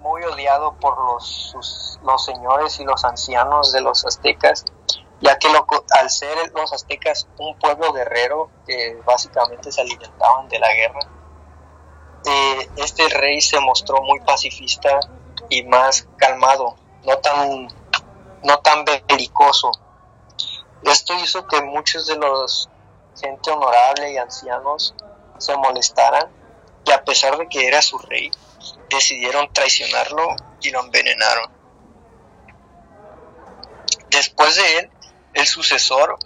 muy 0.00 0.22
odiado 0.22 0.74
por 0.74 0.96
los, 0.98 1.98
los 2.02 2.24
señores 2.24 2.78
y 2.80 2.84
los 2.84 3.04
ancianos 3.04 3.72
de 3.72 3.80
los 3.80 4.04
aztecas, 4.06 4.64
ya 5.20 5.38
que 5.38 5.48
al 5.98 6.10
ser 6.10 6.52
los 6.54 6.72
aztecas 6.72 7.26
un 7.38 7.58
pueblo 7.58 7.92
guerrero 7.92 8.50
que 8.66 9.00
básicamente 9.04 9.72
se 9.72 9.80
alimentaban 9.80 10.48
de 10.48 10.58
la 10.58 10.72
guerra, 10.72 11.00
eh, 12.24 12.70
este 12.76 13.08
rey 13.08 13.40
se 13.40 13.60
mostró 13.60 14.02
muy 14.02 14.20
pacifista 14.20 15.00
y 15.48 15.62
más 15.64 16.08
calmado, 16.16 16.76
no 17.04 17.18
tan, 17.18 17.68
no 18.42 18.58
tan 18.58 18.84
belicoso. 19.06 19.72
Esto 20.82 21.14
hizo 21.14 21.46
que 21.46 21.62
muchos 21.62 22.06
de 22.06 22.16
los 22.16 22.68
gente 23.20 23.50
honorable 23.50 24.12
y 24.12 24.18
ancianos 24.18 24.94
se 25.38 25.56
molestaran 25.56 26.28
y 26.84 26.92
a 26.92 27.04
pesar 27.04 27.36
de 27.38 27.48
que 27.48 27.66
era 27.66 27.82
su 27.82 27.98
rey, 27.98 28.30
decidieron 28.88 29.52
traicionarlo 29.52 30.36
y 30.60 30.70
lo 30.70 30.80
envenenaron. 30.80 31.50
Después 34.10 34.56
de 34.56 34.78
él, 34.78 34.90
el 35.34 35.46
sucesor 35.46 36.18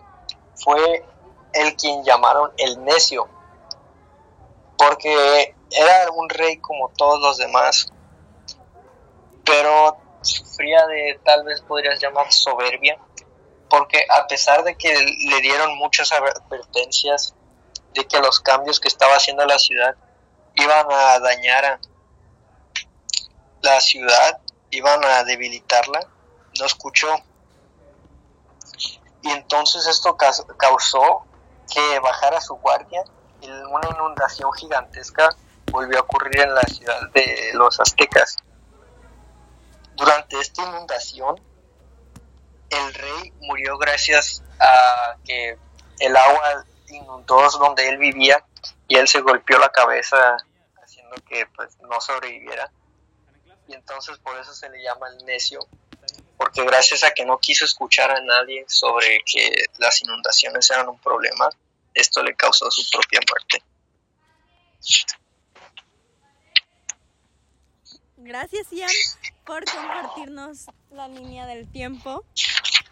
fue 0.55 1.05
el 1.53 1.75
quien 1.77 2.05
llamaron 2.05 2.53
el 2.57 2.85
necio, 2.85 3.29
porque 4.77 5.55
era 5.71 6.11
un 6.13 6.29
rey 6.29 6.59
como 6.59 6.91
todos 6.97 7.21
los 7.21 7.39
demás, 7.39 7.89
pero 9.45 9.97
sufría 10.23 10.87
de 10.87 11.19
tal 11.25 11.45
vez 11.45 11.61
podrías 11.63 12.01
llamar 12.01 12.33
soberbia, 12.33 12.99
porque 13.69 14.05
a 14.09 14.27
pesar 14.27 14.63
de 14.65 14.77
que 14.77 14.93
le 14.93 15.41
dieron 15.41 15.77
muchas 15.77 16.13
advertencias 16.13 17.35
de 17.95 18.07
que 18.07 18.21
los 18.21 18.41
cambios 18.41 18.79
que 18.81 18.89
estaba 18.89 19.17
haciendo 19.17 19.45
la 19.47 19.59
ciudad 19.59 19.97
iban 20.55 20.87
a 20.91 21.19
dañar 21.19 21.65
a 21.65 21.81
la 23.63 23.81
ciudad, 23.81 24.41
iban 24.71 25.05
a 25.05 25.25
debilitarla, 25.25 26.01
no 26.59 26.67
escuchó. 26.67 27.09
Y 29.23 29.31
entonces 29.31 29.87
esto 29.87 30.17
causó 30.17 31.25
que 31.73 31.99
bajara 32.01 32.41
su 32.41 32.55
guardia 32.57 33.03
y 33.41 33.51
una 33.51 33.89
inundación 33.91 34.53
gigantesca 34.55 35.37
volvió 35.71 35.99
a 35.99 36.03
ocurrir 36.03 36.41
en 36.41 36.55
la 36.55 36.63
ciudad 36.63 37.01
de 37.13 37.51
los 37.55 37.79
aztecas. 37.81 38.37
Durante 39.95 40.41
esta 40.41 40.63
inundación, 40.63 41.41
el 42.71 42.95
rey 42.95 43.33
murió 43.43 43.77
gracias 43.79 44.43
a 44.59 45.17
que 45.25 45.59
el 45.99 46.17
agua 46.17 46.65
inundó 46.89 47.49
donde 47.51 47.89
él 47.89 47.99
vivía 47.99 48.45
y 48.89 48.97
él 48.97 49.07
se 49.07 49.21
golpeó 49.21 49.59
la 49.59 49.69
cabeza 49.71 50.37
haciendo 50.83 51.17
que 51.29 51.47
pues 51.55 51.77
no 51.83 52.01
sobreviviera 52.01 52.71
y 53.71 53.75
entonces 53.75 54.19
por 54.19 54.39
eso 54.39 54.53
se 54.53 54.69
le 54.69 54.83
llama 54.83 55.09
el 55.09 55.25
necio 55.25 55.61
porque 56.37 56.65
gracias 56.65 57.05
a 57.05 57.13
que 57.13 57.25
no 57.25 57.39
quiso 57.39 57.65
escuchar 57.65 58.11
a 58.11 58.21
nadie 58.21 58.65
sobre 58.67 59.23
que 59.25 59.65
las 59.79 60.03
inundaciones 60.03 60.71
eran 60.71 60.89
un 60.89 60.99
problema 60.99 61.49
esto 61.95 62.23
le 62.23 62.35
causó 62.35 62.71
su 62.71 62.83
propia 62.91 63.21
muerte 63.29 63.65
Gracias 68.23 68.71
Ian 68.71 68.91
por 69.47 69.65
compartirnos 69.65 70.67
la 70.91 71.09
línea 71.09 71.47
del 71.47 71.67
tiempo. 71.67 72.23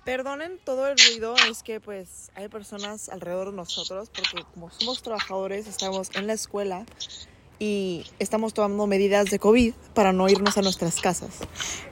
Perdonen 0.04 0.58
todo 0.64 0.88
el 0.88 0.97
ruido, 0.99 1.37
es 1.50 1.62
que 1.62 1.80
pues 1.80 2.30
hay 2.35 2.49
personas 2.49 3.11
alrededor 3.11 3.50
de 3.50 3.56
nosotros 3.56 4.08
porque 4.08 4.42
como 4.54 4.70
somos 4.70 5.02
trabajadores 5.02 5.66
estamos 5.66 6.11
en 6.14 6.26
la 6.26 6.32
escuela 6.32 6.87
y 7.59 8.07
estamos 8.19 8.55
tomando 8.55 8.87
medidas 8.87 9.31
de 9.31 9.38
COVID 9.38 9.75
para 9.95 10.12
no 10.12 10.29
irnos 10.29 10.57
a 10.57 10.62
nuestras 10.62 11.00
casas. 11.00 11.41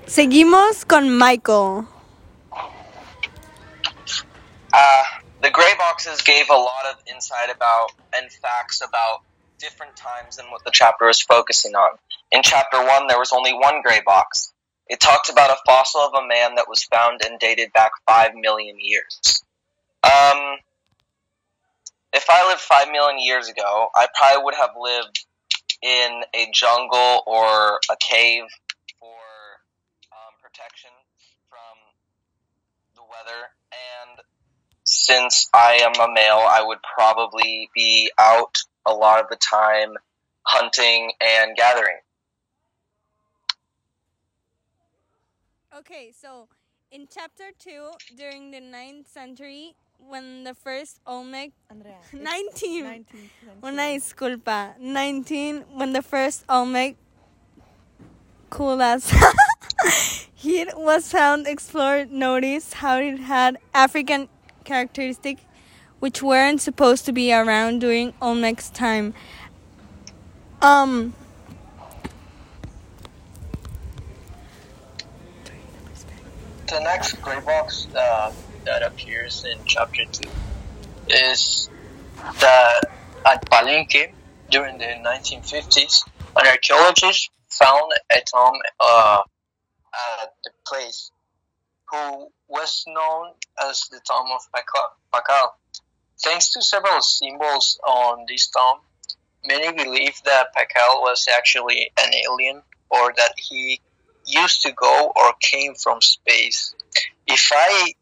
Seguimos 0.07 0.85
con 0.85 1.17
Michael. 1.17 1.87
Uh, 4.73 5.05
the 5.43 5.51
gray 5.51 5.73
boxes 5.79 6.23
gave 6.23 6.49
a 6.51 6.57
lot 6.57 6.87
of 6.91 6.97
insight 7.07 7.51
about 7.55 7.93
and 8.13 8.31
facts 8.31 8.81
about 8.83 9.23
different 9.59 9.97
times 9.97 10.37
than 10.37 10.47
what 10.51 10.63
the 10.65 10.71
chapter 10.73 11.09
is 11.09 11.23
focusing 11.23 11.75
on. 11.75 11.99
In 12.31 12.43
chapter 12.43 12.79
one, 12.79 13.07
there 13.07 13.19
was 13.19 13.33
only 13.33 13.53
one 13.53 13.83
gray 13.83 14.01
box. 14.05 14.53
It 14.89 15.01
talked 15.01 15.31
about 15.31 15.51
a 15.51 15.57
fossil 15.67 16.01
of 16.01 16.15
a 16.15 16.27
man 16.27 16.55
that 16.57 16.69
was 16.69 16.85
found 16.85 17.21
and 17.25 17.39
dated 17.41 17.73
back 17.73 17.91
five 18.07 18.35
million 18.35 18.77
years. 18.79 19.43
Um, 20.05 20.59
if 22.13 22.27
I 22.31 22.47
lived 22.49 22.61
five 22.61 22.91
million 22.91 23.19
years 23.19 23.49
ago, 23.49 23.89
I 23.95 24.07
probably 24.15 24.45
would 24.45 24.55
have 24.55 24.71
lived 24.79 25.27
in 25.83 26.23
a 26.35 26.49
jungle 26.53 27.23
or 27.27 27.81
a 27.91 27.97
cave 28.01 28.45
for 28.99 29.19
um, 30.13 30.35
protection 30.43 30.91
from 31.49 31.77
the 32.95 33.03
weather. 33.03 33.43
And 33.73 34.21
since 34.85 35.49
I 35.53 35.81
am 35.83 35.95
a 36.01 36.13
male, 36.13 36.45
I 36.47 36.63
would 36.65 36.79
probably 36.97 37.69
be 37.75 38.11
out 38.19 38.57
a 38.87 38.93
lot 38.93 39.21
of 39.21 39.29
the 39.29 39.37
time 39.37 39.95
hunting 40.43 41.13
and 41.21 41.57
gathering. 41.57 41.99
Okay, 45.77 46.13
so 46.19 46.49
in 46.91 47.07
chapter 47.13 47.51
2, 47.59 47.91
during 48.17 48.51
the 48.51 48.61
9th 48.61 49.09
century, 49.09 49.75
when 49.99 50.45
the 50.45 50.55
first 50.55 51.01
Olmec... 51.07 51.53
Andrea. 51.71 51.97
19. 52.13 52.85
19. 52.85 53.31
Una 53.63 53.83
disculpa. 53.83 54.79
19, 54.79 55.65
when 55.75 55.93
the 55.93 56.03
first 56.03 56.45
Olmec 56.49 56.97
Kulas 58.51 59.13
heat 60.35 60.69
was 60.77 61.11
found, 61.11 61.47
explored, 61.47 62.11
noticed 62.11 62.75
how 62.75 62.99
it 62.99 63.19
had 63.19 63.59
African 63.75 64.29
characteristics 64.65 65.43
which 65.99 66.23
weren't 66.23 66.61
supposed 66.61 67.05
to 67.07 67.13
be 67.13 67.33
around 67.33 67.81
during 67.81 68.13
Olmec's 68.21 68.71
time. 68.71 69.15
Um... 70.61 71.15
the 76.69 76.81
next 76.81 77.23
gray 77.23 77.39
box 77.41 77.87
uh, 77.95 78.33
that 78.67 78.83
appears 78.83 79.45
in 79.45 79.65
chapter 79.65 80.03
2 80.13 80.29
is 81.09 81.71
that 82.41 82.81
at 83.25 83.49
Palenque 83.51 84.13
during 84.51 84.79
the 84.79 84.85
1950s, 84.85 86.03
an 86.37 86.47
archaeologist 86.47 87.31
found 87.49 87.93
a 88.13 88.17
tomb 88.17 88.61
uh, 88.81 89.23
at 90.23 90.35
the 90.45 90.51
place 90.67 91.11
who 91.91 92.29
was 92.49 92.85
known 92.89 93.33
as 93.69 93.89
the 93.91 94.01
tomb 94.07 94.27
of 94.33 94.41
Pacal. 95.13 95.49
Thanks 96.23 96.53
to 96.53 96.63
several 96.63 97.01
symbols 97.01 97.79
on 97.87 98.27
this 98.29 98.49
tomb, 98.49 98.81
many 99.45 99.73
believe 99.73 100.21
that 100.25 100.55
Pacal 100.55 101.01
was 101.03 101.29
actually 101.37 101.91
an 101.99 102.11
alien 102.29 102.63
or 102.91 103.13
that 103.17 103.35
he 103.37 103.81
used 104.27 104.63
to 104.63 104.73
go 104.73 105.13
or 105.15 105.35
came 105.41 105.75
from 105.75 106.01
space. 106.01 106.75
If 107.27 107.51
I 107.53 107.93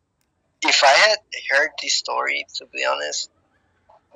if 0.65 0.83
I 0.83 0.93
had 0.93 1.19
heard 1.51 1.71
this 1.83 1.95
story, 1.95 2.47
to 2.57 2.67
be 2.67 2.85
honest, 2.85 3.31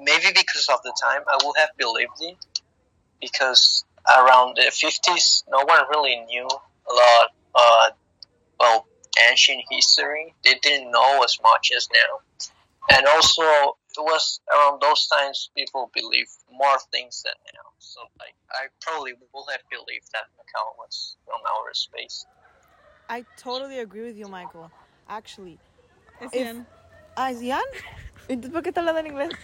maybe 0.01 0.29
because 0.35 0.69
of 0.69 0.83
the 0.83 0.95
time, 1.01 1.23
I 1.27 1.39
would 1.45 1.57
have 1.59 1.71
believed 1.77 2.21
it. 2.21 2.37
Because 3.21 3.85
around 4.07 4.57
the 4.57 4.71
50s, 4.71 5.43
no 5.51 5.65
one 5.65 5.81
really 5.91 6.17
knew 6.27 6.47
a 6.47 6.93
lot, 6.95 7.29
uh, 7.55 7.91
well, 8.61 8.87
ancient 9.31 9.63
history. 9.71 10.35
They 10.45 10.55
didn't 10.63 10.91
know 10.91 11.23
as 11.25 11.39
much 11.43 11.73
as 11.77 11.89
now. 11.93 12.21
And 12.97 13.07
also, 13.07 13.43
it 13.43 13.99
was 13.99 14.41
around 14.55 14.81
those 14.81 15.09
times 15.09 15.51
people 15.57 15.91
believed 15.95 16.31
more 16.51 16.79
things 16.93 17.23
than 17.25 17.35
now. 17.55 17.69
So, 17.79 18.01
like, 18.19 18.35
I 18.51 18.69
probably 18.81 19.13
would 19.13 19.45
have 19.51 19.61
believed 19.71 20.11
that 20.13 20.25
Macau 20.39 20.79
was 20.79 21.17
from 21.27 21.41
outer 21.45 21.75
space. 21.75 22.25
I 23.09 23.25
totally 23.37 23.81
agree 23.81 24.05
with 24.05 24.17
you, 24.17 24.29
Michael. 24.29 24.71
Actually. 25.09 25.59
Es 26.21 26.33
Ian. 26.33 26.67
Ah, 27.17 27.31
¿es 27.31 27.41
Ian? 27.43 27.61
Entonces, 28.29 28.53
¿por 28.53 28.63
qué 28.63 28.69
está 28.71 28.81
hablando 28.81 29.01
en 29.01 29.07
inglés? 29.09 29.31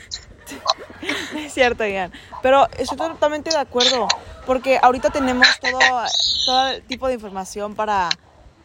Es 1.37 1.53
cierto, 1.53 1.85
Ian. 1.87 2.13
Pero 2.43 2.67
estoy 2.79 2.97
totalmente 2.97 3.51
de 3.51 3.57
acuerdo. 3.57 4.07
Porque 4.47 4.79
ahorita 4.83 5.11
tenemos 5.11 5.47
todo, 5.61 5.79
todo 6.47 6.69
el 6.69 6.83
tipo 6.83 7.09
de 7.09 7.15
información 7.15 7.75
para 7.75 8.09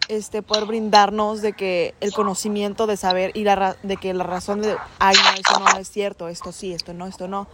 este, 0.08 0.42
poder 0.42 0.66
brindarnos 0.66 1.42
de 1.42 1.54
que 1.54 1.96
el 2.02 2.14
conocimiento 2.14 2.86
de 2.88 2.98
saber 2.98 3.32
y 3.34 3.44
la, 3.44 3.56
ra- 3.56 3.76
de 3.84 3.98
que 3.98 4.14
la 4.14 4.24
razón 4.26 4.62
de, 4.62 4.78
ay, 5.00 5.16
no, 5.24 5.30
eso 5.40 5.60
no 5.60 5.80
es 5.80 5.90
cierto, 5.90 6.28
esto 6.28 6.52
sí, 6.52 6.74
esto 6.74 6.94
no, 6.94 7.08
esto 7.08 7.28
no. 7.28 7.48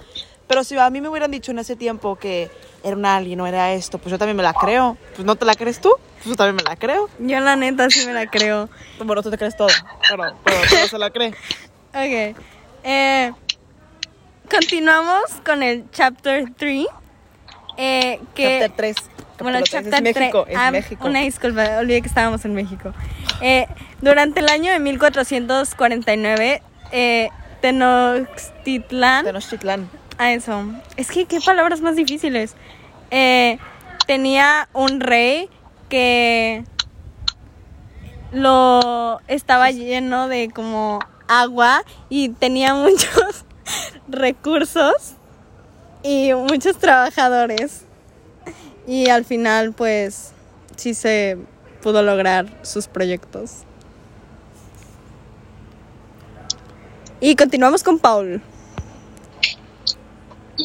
Pero 0.48 0.64
si 0.64 0.78
a 0.78 0.90
mí 0.90 1.02
me 1.02 1.10
hubieran 1.10 1.32
dicho 1.32 1.52
en 1.52 1.60
ese 1.60 1.76
tiempo 1.76 2.18
que 2.18 2.52
era 2.84 2.96
un 2.96 3.06
alien, 3.06 3.38
no 3.40 3.48
era 3.48 3.74
esto, 3.74 3.98
pues 3.98 4.12
yo 4.12 4.20
también 4.20 4.38
me 4.38 4.44
la 4.44 4.54
creo. 4.54 4.96
Pues 5.16 5.26
no 5.26 5.36
te 5.36 5.44
la 5.46 5.56
crees 5.56 5.82
tú, 5.82 5.92
pues 6.18 6.26
yo 6.28 6.36
también 6.36 6.56
me 6.58 6.64
la 6.64 6.76
creo. 6.76 7.10
Yo 7.20 7.40
la 7.40 7.56
neta 7.56 7.90
sí 7.90 8.06
me 8.06 8.14
la 8.14 8.28
creo. 8.32 8.70
Bueno, 9.04 9.24
tú 9.24 9.32
te 9.32 9.38
crees 9.38 9.58
todo, 9.58 9.70
pero, 10.10 10.24
pero, 10.44 10.58
pero 10.70 10.88
se 10.88 10.98
la 10.98 11.10
cree. 11.10 11.34
Ok. 11.98 12.38
Eh, 12.84 13.32
continuamos 14.52 15.24
con 15.46 15.64
el 15.64 15.90
chapter 15.92 16.46
3. 16.58 16.86
Eh, 17.78 18.20
que, 18.36 18.60
Chapter 18.60 18.72
3. 18.76 18.96
Bueno, 19.40 19.58
es 19.60 19.64
chapter 19.66 20.02
México, 20.04 20.46
tre- 20.46 20.52
es 20.52 20.58
ah, 20.58 20.72
México. 20.72 21.08
Una 21.08 21.20
disculpa, 21.22 21.78
olvidé 21.80 22.02
que 22.02 22.08
estábamos 22.08 22.44
en 22.46 22.54
México. 22.54 22.94
Eh, 23.42 23.66
durante 24.02 24.40
el 24.42 24.50
año 24.50 24.72
de 24.72 24.80
1449, 24.80 26.62
eh, 26.92 27.30
Tenochtitlán. 27.62 29.26
Tenochtitlán. 29.26 29.90
A 30.18 30.32
eso. 30.32 30.64
Es 30.96 31.12
que 31.12 31.26
qué 31.26 31.42
palabras 31.42 31.82
más 31.82 31.96
difíciles. 31.96 32.56
eh, 33.12 33.60
tenía 34.08 34.70
un 34.74 35.00
rey 35.00 35.50
que 35.90 36.64
lo 38.32 39.20
estaba 39.28 39.72
lleno 39.72 40.28
de 40.28 40.50
como 40.50 41.00
agua 41.28 41.84
y 42.10 42.30
tenía 42.30 42.74
muchos 42.76 43.46
recursos 44.08 45.16
y 46.04 46.34
muchos 46.34 46.78
trabajadores. 46.78 47.86
Y 48.88 49.10
al 49.10 49.26
final 49.26 49.74
pues 49.74 50.32
sí 50.76 50.94
se 50.94 51.38
pudo 51.82 52.04
lograr 52.04 52.46
sus 52.62 52.88
proyectos. 52.88 53.64
Y 57.20 57.36
continuamos 57.36 57.82
con 57.82 57.98
Paul. 57.98 58.42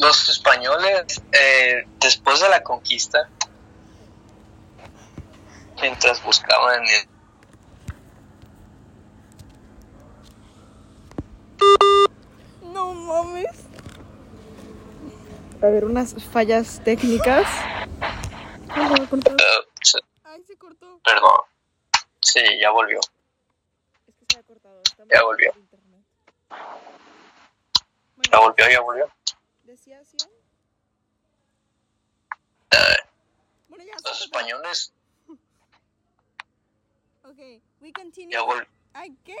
Los 0.01 0.29
españoles, 0.29 1.21
eh, 1.31 1.85
después 1.99 2.39
de 2.41 2.49
la 2.49 2.63
conquista, 2.63 3.29
mientras 5.79 6.23
buscaban 6.23 6.81
el 6.87 7.07
No 12.73 12.93
mames. 12.93 13.45
A 15.61 15.67
ver, 15.67 15.85
unas 15.85 16.15
fallas 16.31 16.81
técnicas. 16.83 17.47
Eh, 18.75 19.67
se- 19.83 19.99
Ay, 20.23 20.43
se 20.47 20.55
cortó. 20.57 20.99
perdón. 21.03 21.41
Sí, 22.21 22.39
ya 22.59 22.71
volvió. 22.71 22.99
Es 24.07 24.15
que 24.15 24.25
se 24.33 24.39
ha 24.39 24.43
cortado. 24.43 24.81
está 24.83 25.03
Ya 25.13 25.23
volvió. 25.23 25.53
Ya 28.31 28.39
volvió, 28.39 28.69
ya 28.69 28.81
volvió. 28.81 29.09
¿Decía 29.71 30.01
así? 30.01 30.17
Bueno, 33.69 33.85
ya 33.85 33.97
se 33.99 34.09
Los 34.09 34.21
españoles 34.21 34.93
Ok, 37.23 37.37
we 37.79 37.93
continue. 37.93 38.33
ya, 38.33 38.41
Ay, 38.91 39.15
¿qué? 39.23 39.37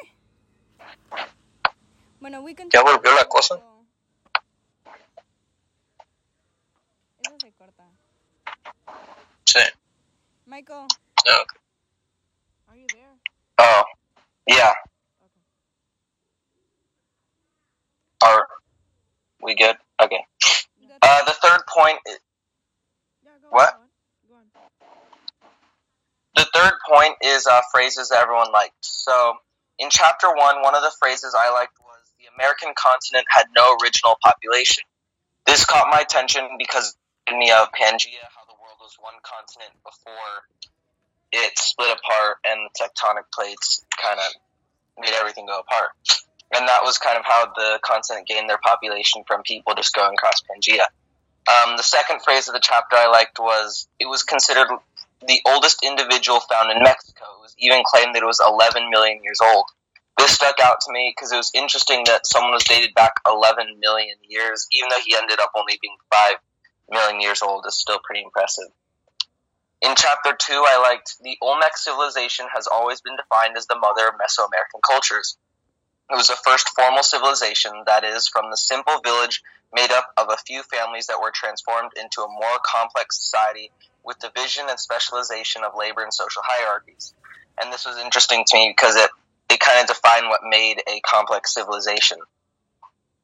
Bueno, 2.21 2.39
we 2.39 2.55
continue. 2.55 2.71
ya 2.71 2.81
volvió 2.81 3.11
la 3.13 3.25
cosa. 3.27 3.55
Eso 7.19 7.37
se 7.41 7.51
corta. 7.51 7.85
Sí. 9.45 9.59
Michael, 10.45 10.87
Ok. 11.41 11.59
Are 12.69 12.79
you 12.79 12.87
there? 12.87 13.11
Oh, 13.57 13.83
yeah. 14.47 14.73
Are 18.21 18.47
we 19.41 19.55
good? 19.55 19.75
Okay. 20.01 20.25
Uh, 21.01 21.23
the 21.25 21.33
third 21.33 21.61
point. 21.67 21.99
i- 22.07 22.17
Yeah, 23.23 23.31
go 23.41 23.49
What? 23.49 23.73
on. 23.75 23.89
Go 24.27 24.35
on. 24.35 24.51
The 26.35 26.47
third 26.53 26.73
point 26.87 27.15
is 27.21 27.45
uh, 27.47 27.61
phrases 27.73 28.09
that 28.09 28.19
everyone 28.19 28.51
liked. 28.51 28.73
So, 28.81 29.37
in 29.79 29.89
chapter 29.89 30.27
one, 30.33 30.61
one 30.61 30.75
of 30.75 30.81
the 30.81 30.91
phrases 30.99 31.35
I 31.37 31.49
liked 31.51 31.77
was 31.79 32.13
the 32.19 32.25
American 32.35 32.73
continent 32.75 33.25
had 33.29 33.45
no 33.55 33.77
original 33.81 34.17
population. 34.23 34.83
This 35.45 35.65
caught 35.65 35.87
my 35.89 35.99
attention 36.01 36.47
because 36.57 36.95
in 37.27 37.39
the 37.39 37.51
of 37.51 37.71
Pangea, 37.71 38.21
how 38.35 38.45
the 38.47 38.57
world 38.61 38.77
was 38.79 38.95
one 38.99 39.13
continent 39.23 39.73
before 39.83 40.45
it 41.31 41.57
split 41.57 41.97
apart 41.97 42.37
and 42.45 42.59
the 42.69 42.83
tectonic 42.83 43.23
plates 43.33 43.83
kind 44.01 44.19
of 44.19 44.33
made 44.99 45.13
everything 45.13 45.45
go 45.45 45.59
apart. 45.59 45.91
And 46.53 46.67
that 46.67 46.83
was 46.83 46.97
kind 46.97 47.17
of 47.17 47.23
how 47.25 47.45
the 47.55 47.79
continent 47.81 48.27
gained 48.27 48.49
their 48.49 48.59
population 48.59 49.23
from 49.25 49.41
people 49.43 49.73
just 49.75 49.93
going 49.93 50.13
across 50.13 50.41
Pangea. 50.41 50.83
Um, 51.47 51.77
the 51.77 51.83
second 51.83 52.21
phrase 52.21 52.47
of 52.47 52.53
the 52.53 52.59
chapter 52.61 52.95
I 52.95 53.07
liked 53.07 53.39
was 53.39 53.87
it 53.99 54.05
was 54.05 54.23
considered 54.23 54.67
the 55.27 55.39
oldest 55.45 55.83
individual 55.83 56.39
found 56.39 56.71
in 56.71 56.83
Mexico. 56.83 57.25
It 57.37 57.41
was 57.41 57.55
even 57.57 57.83
claimed 57.85 58.15
that 58.15 58.23
it 58.23 58.25
was 58.25 58.41
11 58.45 58.89
million 58.89 59.19
years 59.23 59.39
old. 59.41 59.65
This 60.17 60.33
stuck 60.33 60.59
out 60.61 60.81
to 60.81 60.91
me 60.91 61.13
because 61.15 61.31
it 61.31 61.37
was 61.37 61.51
interesting 61.55 62.03
that 62.05 62.27
someone 62.27 62.51
was 62.51 62.63
dated 62.63 62.93
back 62.93 63.13
11 63.25 63.79
million 63.79 64.17
years, 64.27 64.67
even 64.71 64.89
though 64.89 65.01
he 65.05 65.15
ended 65.15 65.39
up 65.39 65.51
only 65.55 65.79
being 65.81 65.95
5 66.13 66.33
million 66.91 67.21
years 67.21 67.41
old, 67.41 67.65
is 67.65 67.79
still 67.79 67.99
pretty 68.03 68.21
impressive. 68.23 68.67
In 69.81 69.95
chapter 69.95 70.35
2, 70.37 70.53
I 70.53 70.77
liked 70.77 71.15
the 71.23 71.37
Olmec 71.41 71.75
civilization 71.75 72.45
has 72.53 72.67
always 72.67 73.01
been 73.01 73.15
defined 73.15 73.57
as 73.57 73.65
the 73.65 73.79
mother 73.79 74.07
of 74.07 74.13
Mesoamerican 74.13 74.81
cultures. 74.87 75.37
It 76.11 76.15
was 76.15 76.27
the 76.27 76.35
first 76.43 76.69
formal 76.75 77.03
civilization, 77.03 77.71
that 77.85 78.03
is, 78.03 78.27
from 78.27 78.49
the 78.51 78.57
simple 78.57 78.99
village 78.99 79.41
made 79.73 79.91
up 79.91 80.11
of 80.17 80.27
a 80.29 80.35
few 80.45 80.61
families 80.63 81.07
that 81.07 81.21
were 81.21 81.31
transformed 81.33 81.91
into 81.95 82.21
a 82.21 82.27
more 82.27 82.59
complex 82.65 83.17
society 83.17 83.71
with 84.03 84.19
division 84.19 84.65
and 84.67 84.77
specialization 84.77 85.63
of 85.63 85.71
labor 85.77 86.03
and 86.03 86.13
social 86.13 86.41
hierarchies. 86.45 87.13
And 87.61 87.71
this 87.71 87.85
was 87.85 87.97
interesting 87.97 88.43
to 88.45 88.57
me 88.57 88.73
because 88.75 88.97
it, 88.97 89.09
it 89.49 89.61
kind 89.61 89.79
of 89.79 89.87
defined 89.87 90.27
what 90.27 90.41
made 90.43 90.83
a 90.85 90.99
complex 91.01 91.53
civilization. 91.53 92.17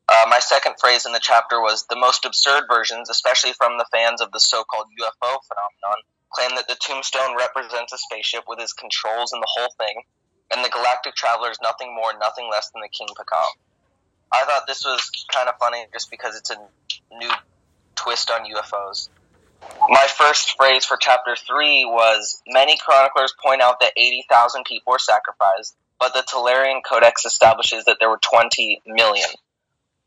Uh, 0.08 0.26
my 0.30 0.40
second 0.40 0.76
phrase 0.80 1.06
in 1.06 1.12
the 1.12 1.20
chapter 1.20 1.60
was 1.60 1.86
the 1.90 1.98
most 1.98 2.24
absurd 2.24 2.64
versions, 2.72 3.10
especially 3.10 3.52
from 3.52 3.78
the 3.78 3.86
fans 3.92 4.22
of 4.22 4.32
the 4.32 4.40
so 4.40 4.64
called 4.64 4.88
UFO 4.88 5.40
phenomenon, 5.50 6.00
claim 6.32 6.56
that 6.56 6.70
the 6.70 6.78
tombstone 6.80 7.36
represents 7.36 7.92
a 7.92 7.98
spaceship 7.98 8.46
with 8.48 8.62
its 8.62 8.72
controls 8.72 9.34
and 9.34 9.42
the 9.42 9.52
whole 9.58 9.74
thing, 9.78 10.04
and 10.54 10.64
the 10.64 10.70
galactic 10.70 11.16
traveler 11.16 11.52
is 11.52 11.60
nothing 11.62 11.94
more, 11.94 12.12
nothing 12.20 12.48
less 12.52 12.70
than 12.72 12.82
the 12.82 12.90
King 12.90 13.08
Pakal. 13.18 13.48
I 14.32 14.44
thought 14.46 14.68
this 14.68 14.84
was 14.86 15.10
kind 15.34 15.48
of 15.48 15.56
funny 15.60 15.86
just 15.94 16.12
because 16.12 16.36
it's 16.36 16.52
a 16.52 16.58
new 17.16 17.32
twist 17.96 18.30
on 18.32 18.42
UFOs. 18.46 19.10
My 19.90 20.08
first 20.18 20.56
phrase 20.58 20.86
for 20.86 20.98
chapter 20.98 21.36
3 21.36 21.86
was 21.86 22.42
Many 22.48 22.78
chroniclers 22.78 23.34
point 23.44 23.62
out 23.62 23.80
that 23.80 23.94
80,000 23.98 24.64
people 24.66 24.92
were 24.92 25.00
sacrificed, 25.00 25.76
but 26.00 26.14
the 26.14 26.24
Tolarian 26.32 26.82
Codex 26.88 27.26
establishes 27.26 27.86
that 27.86 27.98
there 28.00 28.10
were 28.10 28.20
20 28.22 28.82
million. 28.86 29.30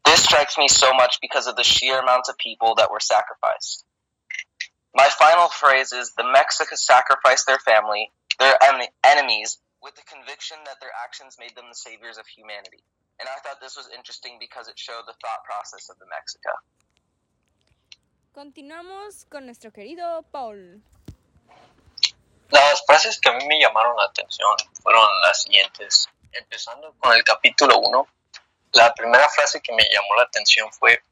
This 0.04 0.22
strikes 0.24 0.56
me 0.56 0.68
so 0.68 0.92
much 0.94 1.18
because 1.20 1.46
of 1.46 1.56
the 1.56 1.64
sheer 1.64 1.98
amount 1.98 2.26
of 2.28 2.38
people 2.38 2.74
that 2.76 2.90
were 2.90 3.00
sacrificed. 3.00 3.84
My 4.94 5.08
final 5.08 5.48
phrase 5.48 5.92
is 5.92 6.12
the 6.16 6.24
Mexicans 6.24 6.82
sacrificed 6.82 7.46
their 7.46 7.58
family, 7.58 8.10
their 8.38 8.56
en- 8.62 8.88
enemies, 9.04 9.58
with 9.82 9.94
the 9.96 10.02
conviction 10.04 10.58
that 10.64 10.80
their 10.80 10.92
actions 11.04 11.36
made 11.38 11.54
them 11.56 11.66
the 11.68 11.74
saviors 11.74 12.18
of 12.18 12.26
humanity. 12.26 12.84
And 13.18 13.28
I 13.28 13.36
thought 13.40 13.60
this 13.60 13.76
was 13.76 13.88
interesting 13.94 14.38
because 14.40 14.68
it 14.68 14.78
showed 14.78 15.04
the 15.06 15.16
thought 15.20 15.44
process 15.44 15.88
of 15.90 15.98
the 15.98 16.06
Mexica. 16.08 16.52
Continuamos 18.32 19.26
con 19.28 19.44
nuestro 19.44 19.70
querido 19.72 20.24
Paul. 20.30 20.82
Las 22.50 22.82
frases 22.86 23.20
que 23.20 23.30
a 23.30 23.32
mí 23.34 23.46
me 23.46 23.60
llamaron 23.60 23.96
la 23.96 24.04
atención 24.04 24.50
fueron 24.82 25.06
las 25.22 25.42
siguientes. 25.42 26.08
Empezando 26.32 26.94
con 26.98 27.12
el 27.12 27.24
capítulo 27.24 27.78
1, 27.78 28.06
la 28.72 28.94
primera 28.94 29.28
frase 29.28 29.60
que 29.60 29.72
me 29.74 29.82
llamó 29.82 30.14
la 30.16 30.24
atención 30.24 30.72
fue 30.72 31.02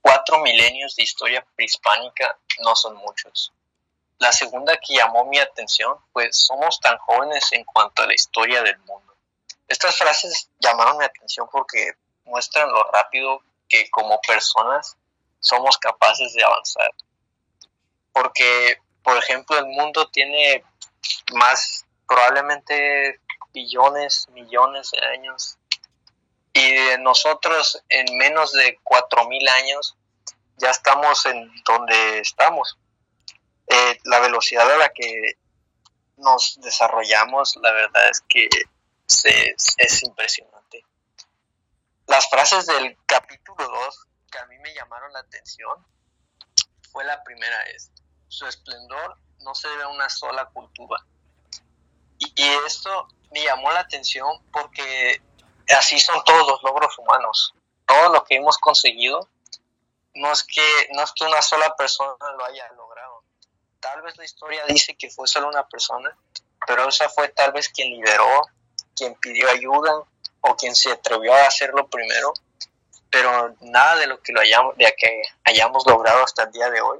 cuatro 0.00 0.38
milenios 0.38 0.96
de 0.96 1.02
historia 1.02 1.46
prehispánica 1.54 2.38
no 2.62 2.74
son 2.74 2.96
muchos. 2.96 3.52
La 4.24 4.32
segunda 4.32 4.78
que 4.78 4.94
llamó 4.94 5.26
mi 5.26 5.38
atención 5.38 5.98
fue 6.10 6.32
somos 6.32 6.80
tan 6.80 6.96
jóvenes 6.96 7.46
en 7.52 7.62
cuanto 7.62 8.02
a 8.02 8.06
la 8.06 8.14
historia 8.14 8.62
del 8.62 8.78
mundo. 8.78 9.14
Estas 9.68 9.98
frases 9.98 10.48
llamaron 10.60 10.96
mi 10.96 11.04
atención 11.04 11.46
porque 11.52 11.92
muestran 12.24 12.72
lo 12.72 12.84
rápido 12.84 13.42
que 13.68 13.90
como 13.90 14.18
personas 14.22 14.96
somos 15.40 15.76
capaces 15.76 16.32
de 16.32 16.42
avanzar. 16.42 16.90
Porque, 18.14 18.78
por 19.02 19.18
ejemplo, 19.18 19.58
el 19.58 19.66
mundo 19.66 20.08
tiene 20.08 20.64
más, 21.34 21.84
probablemente 22.08 23.20
billones, 23.52 24.26
millones 24.30 24.90
de 24.92 25.04
años. 25.06 25.58
Y 26.54 26.72
nosotros 27.00 27.84
en 27.90 28.16
menos 28.16 28.52
de 28.52 28.78
4.000 28.84 29.50
años 29.50 29.98
ya 30.56 30.70
estamos 30.70 31.26
en 31.26 31.52
donde 31.66 32.20
estamos. 32.20 32.78
Eh, 33.66 34.00
la 34.04 34.20
velocidad 34.20 34.70
a 34.70 34.76
la 34.76 34.88
que 34.90 35.38
nos 36.16 36.58
desarrollamos, 36.60 37.56
la 37.56 37.72
verdad 37.72 38.08
es 38.10 38.20
que 38.28 38.48
es 39.06 40.02
impresionante. 40.02 40.84
Las 42.06 42.28
frases 42.28 42.66
del 42.66 42.96
capítulo 43.06 43.66
2 43.66 44.06
que 44.30 44.38
a 44.38 44.46
mí 44.46 44.58
me 44.58 44.74
llamaron 44.74 45.12
la 45.12 45.20
atención 45.20 45.86
fue 46.90 47.04
la 47.04 47.22
primera 47.22 47.62
es, 47.74 47.90
su 48.28 48.46
esplendor 48.46 49.16
no 49.40 49.54
se 49.54 49.68
debe 49.68 49.84
a 49.84 49.88
una 49.88 50.08
sola 50.08 50.46
cultura. 50.46 51.04
Y, 52.18 52.32
y 52.34 52.48
esto 52.66 53.08
me 53.30 53.42
llamó 53.44 53.70
la 53.72 53.80
atención 53.80 54.28
porque 54.52 55.22
así 55.76 56.00
son 56.00 56.22
todos 56.24 56.46
los 56.46 56.62
logros 56.62 56.98
humanos. 56.98 57.54
Todo 57.86 58.12
lo 58.12 58.24
que 58.24 58.36
hemos 58.36 58.58
conseguido 58.58 59.28
no 60.14 60.32
es 60.32 60.42
que 60.44 60.88
no 60.92 61.02
es 61.02 61.12
que 61.12 61.24
una 61.24 61.42
sola 61.42 61.76
persona 61.76 62.14
lo 62.36 62.44
haya 62.44 62.68
logrado. 62.72 62.83
Tal 63.84 64.00
vez 64.00 64.16
la 64.16 64.24
historia 64.24 64.64
dice 64.66 64.96
que 64.96 65.10
fue 65.10 65.28
solo 65.28 65.46
una 65.46 65.68
persona, 65.68 66.16
pero 66.66 66.88
esa 66.88 67.06
fue 67.10 67.28
tal 67.28 67.52
vez 67.52 67.68
quien 67.68 67.90
lideró, 67.90 68.46
quien 68.96 69.14
pidió 69.16 69.50
ayuda 69.50 69.92
o 70.40 70.56
quien 70.56 70.74
se 70.74 70.90
atrevió 70.90 71.34
a 71.34 71.46
hacerlo 71.46 71.86
primero. 71.88 72.32
Pero 73.10 73.54
nada 73.60 73.96
de 73.96 74.06
lo 74.06 74.22
que 74.22 74.32
lo 74.32 74.40
hayamos, 74.40 74.74
de 74.78 74.94
que 74.96 75.20
hayamos 75.44 75.86
logrado 75.86 76.24
hasta 76.24 76.44
el 76.44 76.52
día 76.52 76.70
de 76.70 76.80
hoy 76.80 76.98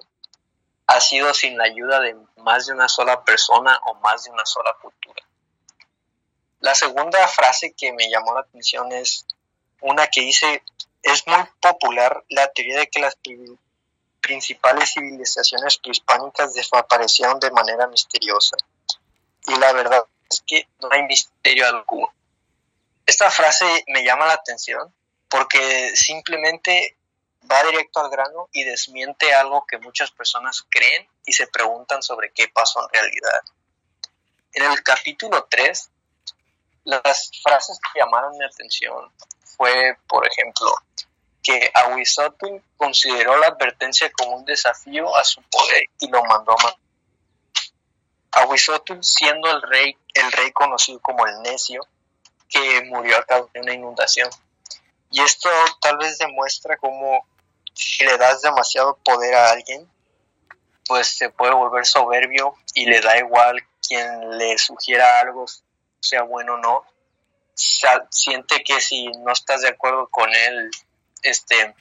ha 0.87 1.01
sido 1.01 1.33
sin 1.33 1.57
la 1.57 1.65
ayuda 1.65 2.01
de 2.01 2.17
más 2.37 2.67
de 2.67 2.75
una 2.75 2.89
sola 2.89 3.25
persona 3.25 3.81
o 3.87 3.95
más 3.95 4.25
de 4.25 4.31
una 4.31 4.45
sola 4.45 4.77
cultura. 4.83 5.23
La 6.61 6.75
segunda 6.75 7.27
frase 7.29 7.73
que 7.73 7.95
me 7.95 8.11
llamó 8.11 8.35
la 8.35 8.41
atención 8.41 8.93
es 8.93 9.27
una 9.81 10.09
que 10.09 10.21
dice, 10.21 10.63
es 11.03 11.27
muy 11.27 11.43
popular 11.61 12.23
la 12.29 12.47
teoría 12.49 12.81
de 12.81 12.89
que 12.89 13.01
las 13.01 13.17
principales 14.25 14.95
civilizaciones 14.95 15.77
prehispánicas 15.77 16.55
desaparecieron 16.55 17.39
de 17.41 17.51
manera 17.51 17.87
misteriosa. 17.89 18.57
Y 19.47 19.55
la 19.57 19.73
verdad 19.73 20.03
es 20.31 20.43
que 20.47 20.67
no 20.81 20.89
hay 20.91 21.03
misterio 21.03 21.69
alguno. 21.69 22.09
Esta 23.05 23.31
frase 23.31 23.85
me 23.89 24.03
llama 24.03 24.27
la 24.27 24.33
atención 24.33 24.93
porque 25.29 25.95
simplemente 25.95 26.97
va 27.51 27.63
directo 27.65 28.01
al 28.01 28.11
grano 28.11 28.49
y 28.53 28.65
desmiente 28.65 29.35
algo 29.35 29.67
que 29.67 29.77
muchas 29.77 30.11
personas 30.11 30.65
creen 30.71 31.07
y 31.27 31.35
se 31.35 31.47
preguntan 31.49 32.03
sobre 32.03 32.33
qué 32.33 32.49
pasó 32.49 32.81
en 32.81 33.01
realidad. 33.01 33.41
En 34.55 34.71
el 34.71 34.83
capítulo 34.83 35.47
3, 35.51 35.91
las 36.85 37.31
frases 37.43 37.79
que 37.79 38.01
llamaron 38.01 38.39
mi 38.39 38.45
atención 38.47 39.13
fue, 39.57 39.99
por 40.09 40.27
ejemplo, 40.27 40.75
que 41.45 41.71
Ahuizotl 41.75 42.63
consideró 42.77 43.39
la 43.39 43.49
advertencia 43.49 44.11
como 44.11 44.39
un 44.39 44.45
desafío 44.47 45.15
a 45.15 45.23
su 45.23 45.43
poder 45.43 45.85
y 46.01 46.09
lo 46.09 46.25
mandó 46.25 46.53
a 46.53 46.57
matar. 46.57 46.79
Ahuizotl, 48.33 49.01
siendo 49.03 49.49
el 49.51 49.63
rey, 49.63 49.97
el 50.15 50.33
rey 50.33 50.51
conocido 50.53 50.99
como 51.01 51.27
el 51.27 51.43
necio, 51.43 51.87
que 52.49 52.83
murió 52.87 53.19
a 53.19 53.23
causa 53.25 53.51
de 53.53 53.61
una 53.61 53.75
inundación. 53.75 54.29
Y 55.11 55.21
esto 55.21 55.49
tal 55.81 55.99
vez 55.99 56.19
demuestra 56.19 56.77
cómo 56.79 57.25
si 57.75 58.05
le 58.05 58.17
das 58.17 58.41
demasiado 58.43 58.97
poder 59.05 59.35
a 59.35 59.51
alguien, 59.51 59.89
pues 60.87 61.17
se 61.17 61.31
puede 61.31 61.55
volver 61.55 61.87
soberbio 61.87 62.55
y 62.75 62.87
le 62.87 63.01
da 63.01 63.19
igual 63.19 63.63
quien 63.87 64.39
le 64.39 64.57
sugiera 64.59 65.21
algo, 65.21 65.47
sea 66.01 66.23
bueno 66.23 66.55
o 66.55 66.59
no. 66.59 66.85
siente 68.11 68.65
que 68.65 68.81
si 68.81 69.07
no 69.09 69.33
estás 69.33 69.63
de 69.63 69.69
acuerdo 69.69 70.09
con 70.09 70.33
él, 70.33 70.71
este, 71.25 71.75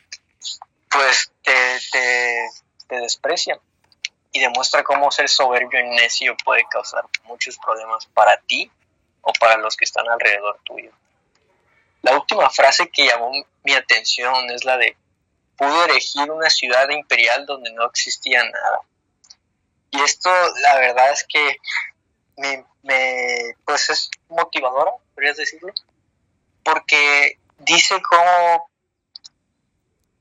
pues 0.89 1.31
te, 1.43 1.79
te, 1.91 2.49
te 2.87 2.95
desprecia 2.97 3.59
y 4.31 4.39
demuestra 4.39 4.83
cómo 4.83 5.11
ser 5.11 5.29
soberbio 5.29 5.79
y 5.79 5.89
necio 5.89 6.35
puede 6.43 6.65
causar 6.69 7.05
muchos 7.25 7.57
problemas 7.59 8.07
para 8.07 8.37
ti 8.41 8.71
o 9.21 9.31
para 9.33 9.57
los 9.57 9.77
que 9.77 9.85
están 9.85 10.09
alrededor 10.09 10.59
tuyo. 10.63 10.91
La 12.01 12.15
última 12.15 12.49
frase 12.49 12.89
que 12.89 13.05
llamó 13.05 13.31
mi 13.63 13.73
atención 13.73 14.49
es 14.49 14.65
la 14.65 14.77
de 14.77 14.97
pudo 15.55 15.85
erigir 15.85 16.29
una 16.31 16.49
ciudad 16.49 16.89
imperial 16.89 17.45
donde 17.45 17.71
no 17.71 17.85
existía 17.85 18.43
nada. 18.43 18.81
Y 19.91 20.01
esto, 20.01 20.29
la 20.61 20.75
verdad 20.79 21.11
es 21.11 21.25
que 21.29 21.57
me, 22.37 22.65
me 22.81 23.55
pues 23.63 23.89
es 23.89 24.09
motivadora, 24.27 24.91
podrías 25.13 25.37
decirlo, 25.37 25.71
porque 26.63 27.37
dice 27.59 28.01
cómo, 28.01 28.69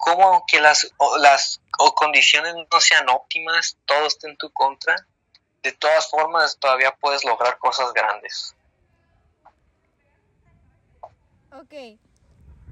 cómo 0.02 0.44
que 0.48 0.60
las, 0.60 0.90
las 1.20 1.60
condiciones 1.94 2.54
no 2.56 2.80
sean 2.80 3.08
óptimas, 3.08 3.76
todo 3.86 4.06
esté 4.06 4.28
en 4.28 4.36
tu 4.36 4.50
contra, 4.50 4.96
de 5.62 5.70
todas 5.72 6.10
formas 6.10 6.58
todavía 6.58 6.92
puedes 7.00 7.24
lograr 7.24 7.56
cosas 7.58 7.92
grandes. 7.94 8.56
Ok, 11.52 11.98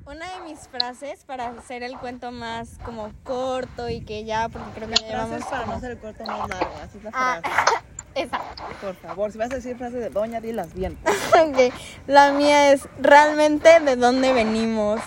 una 0.07 0.29
de 0.35 0.41
mis 0.41 0.67
frases 0.69 1.25
para 1.25 1.51
hacer 1.51 1.85
el 1.85 1.97
cuento 1.99 2.33
más 2.33 2.79
como 2.85 3.13
corto 3.23 3.89
y 3.89 4.05
que 4.05 4.25
ya, 4.25 4.49
porque 4.49 4.71
creo 4.73 4.89
que 4.89 4.97
ya 4.97 5.07
llevamos... 5.07 5.45
para 5.45 5.67
no 5.67 5.75
hacer 5.75 5.93
el 5.93 5.99
cuento 5.99 6.25
más 6.25 6.49
largo, 6.49 6.75
así 6.83 6.99
es 6.99 7.05
la 7.05 7.11
Ah, 7.15 7.41
frase. 7.43 7.85
esa. 8.17 8.39
Por 8.81 8.97
favor, 8.97 9.31
si 9.31 9.39
vas 9.39 9.53
a 9.53 9.57
decir 9.57 9.77
frases 9.77 10.01
de 10.01 10.11
doña, 10.11 10.41
dilas 10.41 10.75
bien. 10.75 10.99
Ok, 11.31 11.73
La 12.09 12.33
mía 12.33 12.73
es 12.73 12.89
realmente 12.99 13.79
de 13.79 13.95
dónde 13.95 14.33
venimos. 14.33 15.01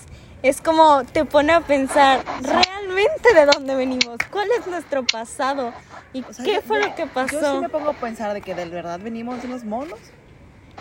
Es 0.44 0.62
como 0.62 1.04
te 1.06 1.24
pone 1.26 1.54
a 1.54 1.62
pensar 1.62 2.22
realmente 2.42 3.34
de 3.34 3.46
dónde 3.46 3.76
venimos, 3.76 4.18
cuál 4.30 4.48
es 4.60 4.68
nuestro 4.68 5.06
pasado 5.06 5.72
y 6.12 6.22
O 6.24 6.34
sea, 6.34 6.44
qué 6.46 6.56
yo- 6.56 6.62
fue 6.62 6.82
yo- 6.82 6.88
lo 6.90 6.96
que 6.96 7.02
Yo 7.04 7.08
sí 7.08 7.12
pasó. 7.14 7.62
me 7.62 7.70
pongo 7.70 7.90
a 7.92 7.94
pensar 7.94 8.34
de 8.34 8.42
que 8.42 8.54
de 8.54 8.66
verdad 8.66 9.00
venimos 9.02 9.42
de 9.42 9.48
unos 9.48 9.64
monos. 9.64 9.98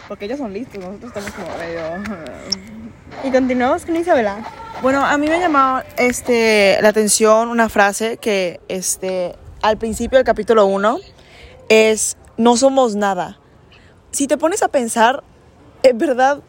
Porque 0.09 0.25
ellos 0.25 0.39
son 0.39 0.53
listos, 0.53 0.83
nosotros 0.83 1.13
estamos 1.17 1.31
como 1.33 1.57
medio... 1.59 1.81
Y 3.25 3.31
continuamos 3.31 3.85
con 3.87 3.95
Isabela. 3.95 4.39
Bueno, 4.83 5.05
a 5.05 5.17
mí 5.17 5.29
me 5.29 5.39
llamó 5.39 5.81
este, 5.97 6.79
la 6.83 6.89
atención 6.89 7.49
una 7.49 7.69
frase 7.69 8.17
que 8.17 8.59
este, 8.69 9.37
al 9.63 9.77
principio 9.79 10.19
del 10.19 10.25
capítulo 10.25 10.67
1 10.67 10.99
es, 11.69 12.17
no 12.37 12.57
somos 12.57 12.97
nada. 12.97 13.39
Si 14.11 14.27
te 14.27 14.37
pones 14.39 14.63
a 14.63 14.69
pensar, 14.69 15.23
en 15.85 15.99
verdad, 15.99 16.41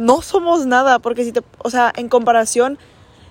no 0.00 0.22
somos 0.22 0.64
nada, 0.64 0.98
porque 0.98 1.24
si 1.24 1.32
te, 1.32 1.42
o 1.58 1.68
sea, 1.68 1.92
en 1.94 2.08
comparación, 2.08 2.78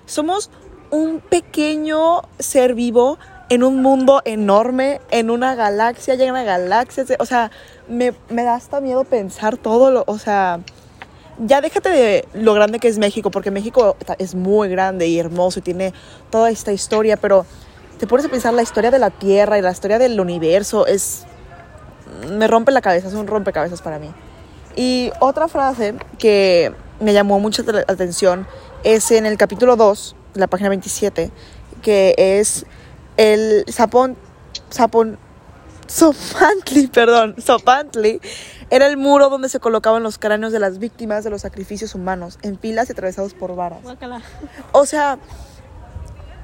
somos 0.06 0.50
un 0.90 1.18
pequeño 1.20 2.22
ser 2.38 2.74
vivo 2.74 3.18
en 3.48 3.64
un 3.64 3.82
mundo 3.82 4.22
enorme, 4.24 5.00
en 5.10 5.30
una 5.30 5.56
galaxia, 5.56 6.14
llena 6.14 6.38
de 6.38 6.44
galaxias, 6.44 7.08
o 7.18 7.26
sea, 7.26 7.50
me, 7.88 8.14
me 8.28 8.44
da 8.44 8.54
hasta 8.54 8.80
miedo 8.80 9.02
pensar 9.02 9.56
todo 9.56 9.90
lo, 9.90 10.04
o 10.06 10.16
sea, 10.18 10.60
ya 11.38 11.60
déjate 11.60 11.88
de 11.88 12.28
lo 12.34 12.54
grande 12.54 12.78
que 12.78 12.86
es 12.86 12.98
México, 12.98 13.32
porque 13.32 13.50
México 13.50 13.96
es 14.18 14.36
muy 14.36 14.68
grande 14.68 15.08
y 15.08 15.18
hermoso 15.18 15.58
y 15.58 15.62
tiene 15.62 15.92
toda 16.30 16.50
esta 16.50 16.70
historia, 16.70 17.16
pero 17.16 17.46
te 17.98 18.06
pones 18.06 18.26
a 18.26 18.28
pensar 18.28 18.54
la 18.54 18.62
historia 18.62 18.92
de 18.92 19.00
la 19.00 19.10
Tierra 19.10 19.58
y 19.58 19.62
la 19.62 19.72
historia 19.72 19.98
del 19.98 20.20
universo, 20.20 20.86
es... 20.86 21.24
me 22.28 22.46
rompe 22.46 22.70
la 22.70 22.80
cabeza, 22.80 23.08
es 23.08 23.14
un 23.14 23.26
rompecabezas 23.26 23.82
para 23.82 23.98
mí. 23.98 24.12
Y 24.76 25.10
otra 25.20 25.48
frase 25.48 25.94
que 26.18 26.72
me 27.00 27.12
llamó 27.12 27.38
mucho 27.40 27.62
la 27.64 27.80
atención 27.88 28.46
es 28.84 29.10
en 29.10 29.26
el 29.26 29.36
capítulo 29.36 29.76
2, 29.76 30.16
la 30.34 30.46
página 30.46 30.68
27, 30.68 31.30
que 31.82 32.14
es 32.16 32.66
el 33.16 33.64
sapón, 33.68 34.16
sapón, 34.70 35.18
Sopantli, 35.86 36.86
perdón, 36.92 37.34
Sopantli 37.38 38.20
era 38.70 38.86
el 38.86 38.96
muro 38.96 39.28
donde 39.28 39.48
se 39.48 39.58
colocaban 39.58 40.02
los 40.04 40.18
cráneos 40.18 40.52
de 40.52 40.60
las 40.60 40.78
víctimas 40.78 41.24
de 41.24 41.30
los 41.30 41.42
sacrificios 41.42 41.94
humanos 41.96 42.38
en 42.42 42.56
pilas 42.56 42.88
y 42.88 42.92
atravesados 42.92 43.34
por 43.34 43.56
varas. 43.56 43.80
O 44.70 44.86
sea, 44.86 45.18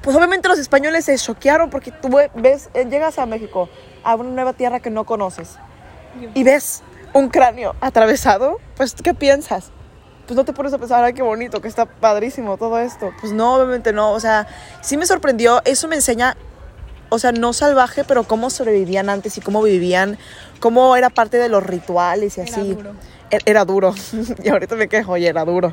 pues 0.03 0.15
obviamente 0.17 0.49
los 0.49 0.59
españoles 0.59 1.05
se 1.05 1.17
choquearon 1.17 1.69
porque 1.69 1.91
tú 1.91 2.09
ve- 2.09 2.29
ves, 2.35 2.69
eh, 2.73 2.85
llegas 2.89 3.17
a 3.19 3.25
México, 3.25 3.69
a 4.03 4.15
una 4.15 4.29
nueva 4.29 4.51
tierra 4.53 4.81
que 4.81 4.89
no 4.89 5.05
conoces, 5.05 5.55
y 6.33 6.43
ves 6.43 6.83
un 7.17 7.29
cráneo 7.29 7.75
atravesado, 7.81 8.57
pues 8.75 8.93
¿qué 9.03 9.13
piensas? 9.13 9.71
Pues 10.27 10.35
no 10.35 10.43
te 10.45 10.53
pones 10.53 10.73
a 10.73 10.77
pensar, 10.77 11.03
ay, 11.03 11.13
qué 11.13 11.21
bonito, 11.21 11.61
que 11.61 11.67
está 11.67 11.85
padrísimo 11.85 12.57
todo 12.57 12.79
esto. 12.79 13.11
Pues 13.21 13.31
no, 13.33 13.55
obviamente 13.55 13.93
no. 13.93 14.11
O 14.11 14.19
sea, 14.19 14.45
sí 14.81 14.97
me 14.97 15.05
sorprendió. 15.05 15.61
Eso 15.63 15.87
me 15.87 15.95
enseña, 15.95 16.35
o 17.09 17.17
sea, 17.17 17.31
no 17.31 17.53
salvaje, 17.53 18.03
pero 18.03 18.23
cómo 18.25 18.49
sobrevivían 18.49 19.09
antes 19.09 19.37
y 19.37 19.41
cómo 19.41 19.61
vivían, 19.63 20.17
cómo 20.59 20.95
era 20.97 21.09
parte 21.09 21.37
de 21.37 21.47
los 21.47 21.63
rituales 21.63 22.37
y 22.37 22.41
Era 22.41 22.51
así. 22.51 22.73
duro. 22.73 22.93
E- 23.31 23.39
Era 23.45 23.63
duro. 23.65 23.95
y 24.43 24.49
ahorita 24.49 24.75
me 24.75 24.89
quejo, 24.89 25.13
oye, 25.13 25.27
era 25.29 25.45
duro. 25.45 25.71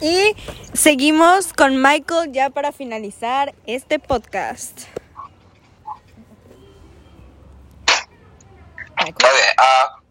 Y 0.00 0.34
seguimos 0.72 1.52
con 1.52 1.80
Michael 1.80 2.32
ya 2.32 2.50
para 2.50 2.72
finalizar 2.72 3.54
este 3.66 4.00
podcast. 4.00 4.82
Okay, 9.00 9.30
uh, 9.58 10.03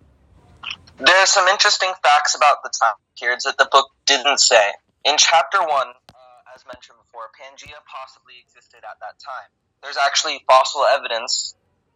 there 0.99 1.17
are 1.17 1.25
some 1.25 1.47
interesting 1.47 1.91
facts 2.03 2.35
about 2.35 2.63
the 2.63 2.71
time 2.79 2.93
periods 3.19 3.43
that 3.45 3.57
the 3.57 3.67
book 3.71 3.89
didn't 4.05 4.39
say. 4.39 4.71
In 5.05 5.15
chapter 5.17 5.59
one, 5.59 5.87
uh, 5.89 6.55
as 6.55 6.65
mentioned 6.65 6.97
before, 7.05 7.29
Pangea 7.39 7.79
possibly 7.85 8.33
existed 8.45 8.81
at 8.83 8.99
that 8.99 9.19
time. 9.19 9.49
There's 9.81 9.97
actually 9.97 10.43
fossil 10.47 10.85
evidence 10.85 11.55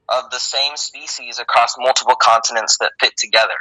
of 0.09 0.29
the 0.31 0.39
same 0.39 0.75
species 0.77 1.39
across 1.39 1.75
multiple 1.77 2.15
continents 2.15 2.77
that 2.79 2.93
fit 2.99 3.13
together. 3.17 3.55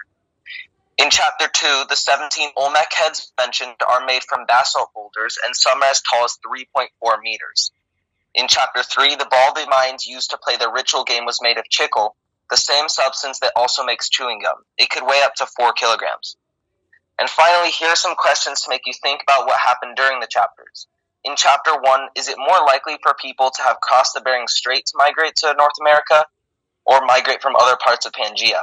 In 0.98 1.10
chapter 1.10 1.46
two, 1.52 1.84
the 1.88 1.96
17 1.96 2.50
Olmec 2.56 2.92
heads 2.92 3.32
mentioned 3.38 3.76
are 3.88 4.04
made 4.06 4.22
from 4.24 4.46
basalt 4.46 4.90
boulders 4.94 5.38
and 5.44 5.54
some 5.54 5.82
are 5.82 5.90
as 5.90 6.00
tall 6.02 6.24
as 6.24 6.38
3.4 6.46 7.20
meters. 7.22 7.70
In 8.34 8.46
chapter 8.48 8.82
three, 8.82 9.14
the 9.14 9.26
Baldy 9.30 9.66
mines 9.68 10.06
used 10.06 10.30
to 10.30 10.38
play 10.38 10.56
the 10.56 10.70
ritual 10.70 11.04
game 11.04 11.24
was 11.24 11.40
made 11.42 11.58
of 11.58 11.68
chicle, 11.68 12.16
the 12.50 12.56
same 12.56 12.88
substance 12.88 13.40
that 13.40 13.52
also 13.56 13.84
makes 13.84 14.08
chewing 14.08 14.40
gum. 14.40 14.56
It 14.78 14.90
could 14.90 15.06
weigh 15.06 15.22
up 15.22 15.34
to 15.36 15.46
four 15.46 15.72
kilograms. 15.72 16.36
And 17.18 17.28
finally, 17.28 17.70
here 17.70 17.88
are 17.88 17.96
some 17.96 18.14
questions 18.14 18.62
to 18.62 18.70
make 18.70 18.82
you 18.86 18.92
think 19.02 19.22
about 19.22 19.46
what 19.46 19.58
happened 19.58 19.96
during 19.96 20.20
the 20.20 20.28
chapters. 20.28 20.86
In 21.24 21.34
chapter 21.36 21.72
one, 21.80 22.08
is 22.14 22.28
it 22.28 22.36
more 22.38 22.64
likely 22.64 22.98
for 23.02 23.14
people 23.14 23.50
to 23.50 23.62
have 23.62 23.80
crossed 23.80 24.14
the 24.14 24.20
Bering 24.20 24.46
Strait 24.48 24.86
to 24.86 24.92
migrate 24.96 25.34
to 25.36 25.54
North 25.58 25.72
America 25.80 26.24
or 26.84 27.04
migrate 27.04 27.42
from 27.42 27.56
other 27.56 27.76
parts 27.82 28.06
of 28.06 28.12
Pangea? 28.12 28.62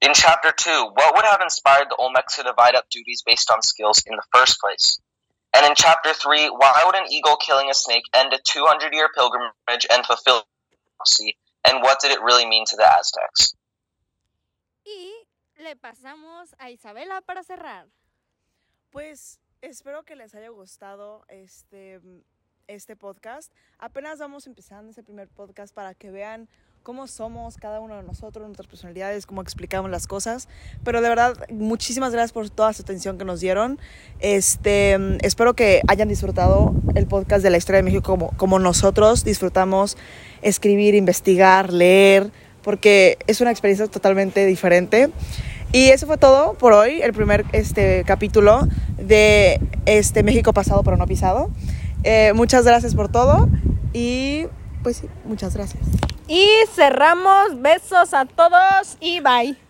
In 0.00 0.12
chapter 0.14 0.52
two, 0.52 0.90
what 0.94 1.14
would 1.14 1.24
have 1.24 1.40
inspired 1.40 1.88
the 1.88 1.96
Olmecs 1.96 2.36
to 2.36 2.42
divide 2.42 2.74
up 2.74 2.88
duties 2.90 3.22
based 3.24 3.50
on 3.50 3.62
skills 3.62 4.02
in 4.06 4.16
the 4.16 4.22
first 4.34 4.60
place? 4.60 4.98
And 5.54 5.64
in 5.64 5.74
chapter 5.76 6.12
three, 6.12 6.48
why 6.48 6.82
would 6.84 6.96
an 6.96 7.10
eagle 7.10 7.36
killing 7.36 7.70
a 7.70 7.74
snake 7.74 8.04
end 8.12 8.32
a 8.32 8.38
200 8.38 8.92
year 8.92 9.08
pilgrimage 9.14 9.86
and 9.90 10.04
fulfill 10.04 10.44
prophecy 10.96 11.36
and 11.66 11.82
what 11.82 12.00
did 12.00 12.10
it 12.10 12.20
really 12.20 12.46
mean 12.46 12.64
to 12.66 12.76
the 12.76 12.84
Aztecs? 12.84 13.54
Y 14.84 15.12
le 15.58 15.76
pasamos 15.76 16.54
a 16.58 16.70
Isabela 16.70 17.20
para 17.22 17.42
cerrar. 17.42 17.86
Pues 18.90 19.40
espero 19.62 20.04
que 20.04 20.14
les 20.14 20.34
haya 20.34 20.48
gustado 20.50 21.24
este, 21.28 22.00
este 22.68 22.96
podcast. 22.96 23.52
Apenas 23.78 24.18
vamos 24.18 24.46
empezando 24.46 24.90
ese 24.90 25.02
primer 25.02 25.28
podcast 25.28 25.74
para 25.74 25.94
que 25.94 26.10
vean 26.10 26.48
cómo 26.86 27.08
somos 27.08 27.56
cada 27.56 27.80
uno 27.80 27.96
de 27.96 28.04
nosotros, 28.04 28.46
nuestras 28.46 28.68
personalidades, 28.68 29.26
cómo 29.26 29.42
explicamos 29.42 29.90
las 29.90 30.06
cosas. 30.06 30.46
Pero 30.84 31.00
de 31.00 31.08
verdad, 31.08 31.34
muchísimas 31.50 32.12
gracias 32.12 32.30
por 32.30 32.48
toda 32.48 32.72
su 32.74 32.82
atención 32.82 33.18
que 33.18 33.24
nos 33.24 33.40
dieron. 33.40 33.80
Este, 34.20 34.96
espero 35.26 35.54
que 35.54 35.80
hayan 35.88 36.06
disfrutado 36.06 36.76
el 36.94 37.08
podcast 37.08 37.42
de 37.42 37.50
la 37.50 37.56
historia 37.56 37.78
de 37.78 37.82
México 37.82 38.04
como, 38.04 38.28
como 38.36 38.60
nosotros 38.60 39.24
disfrutamos 39.24 39.96
escribir, 40.42 40.94
investigar, 40.94 41.72
leer, 41.72 42.30
porque 42.62 43.18
es 43.26 43.40
una 43.40 43.50
experiencia 43.50 43.88
totalmente 43.88 44.46
diferente. 44.46 45.10
Y 45.72 45.88
eso 45.88 46.06
fue 46.06 46.18
todo 46.18 46.54
por 46.54 46.72
hoy, 46.72 47.02
el 47.02 47.12
primer 47.12 47.44
este, 47.50 48.04
capítulo 48.06 48.60
de 48.96 49.60
este 49.86 50.22
México 50.22 50.52
pasado 50.52 50.84
pero 50.84 50.96
no 50.96 51.06
pisado. 51.08 51.50
Eh, 52.04 52.32
muchas 52.36 52.64
gracias 52.64 52.94
por 52.94 53.10
todo 53.10 53.48
y 53.92 54.46
pues 54.86 54.98
sí, 54.98 55.08
muchas 55.24 55.52
gracias. 55.56 55.82
Y 56.28 56.48
cerramos. 56.72 57.60
Besos 57.60 58.14
a 58.14 58.24
todos 58.24 58.96
y 59.00 59.18
bye. 59.18 59.56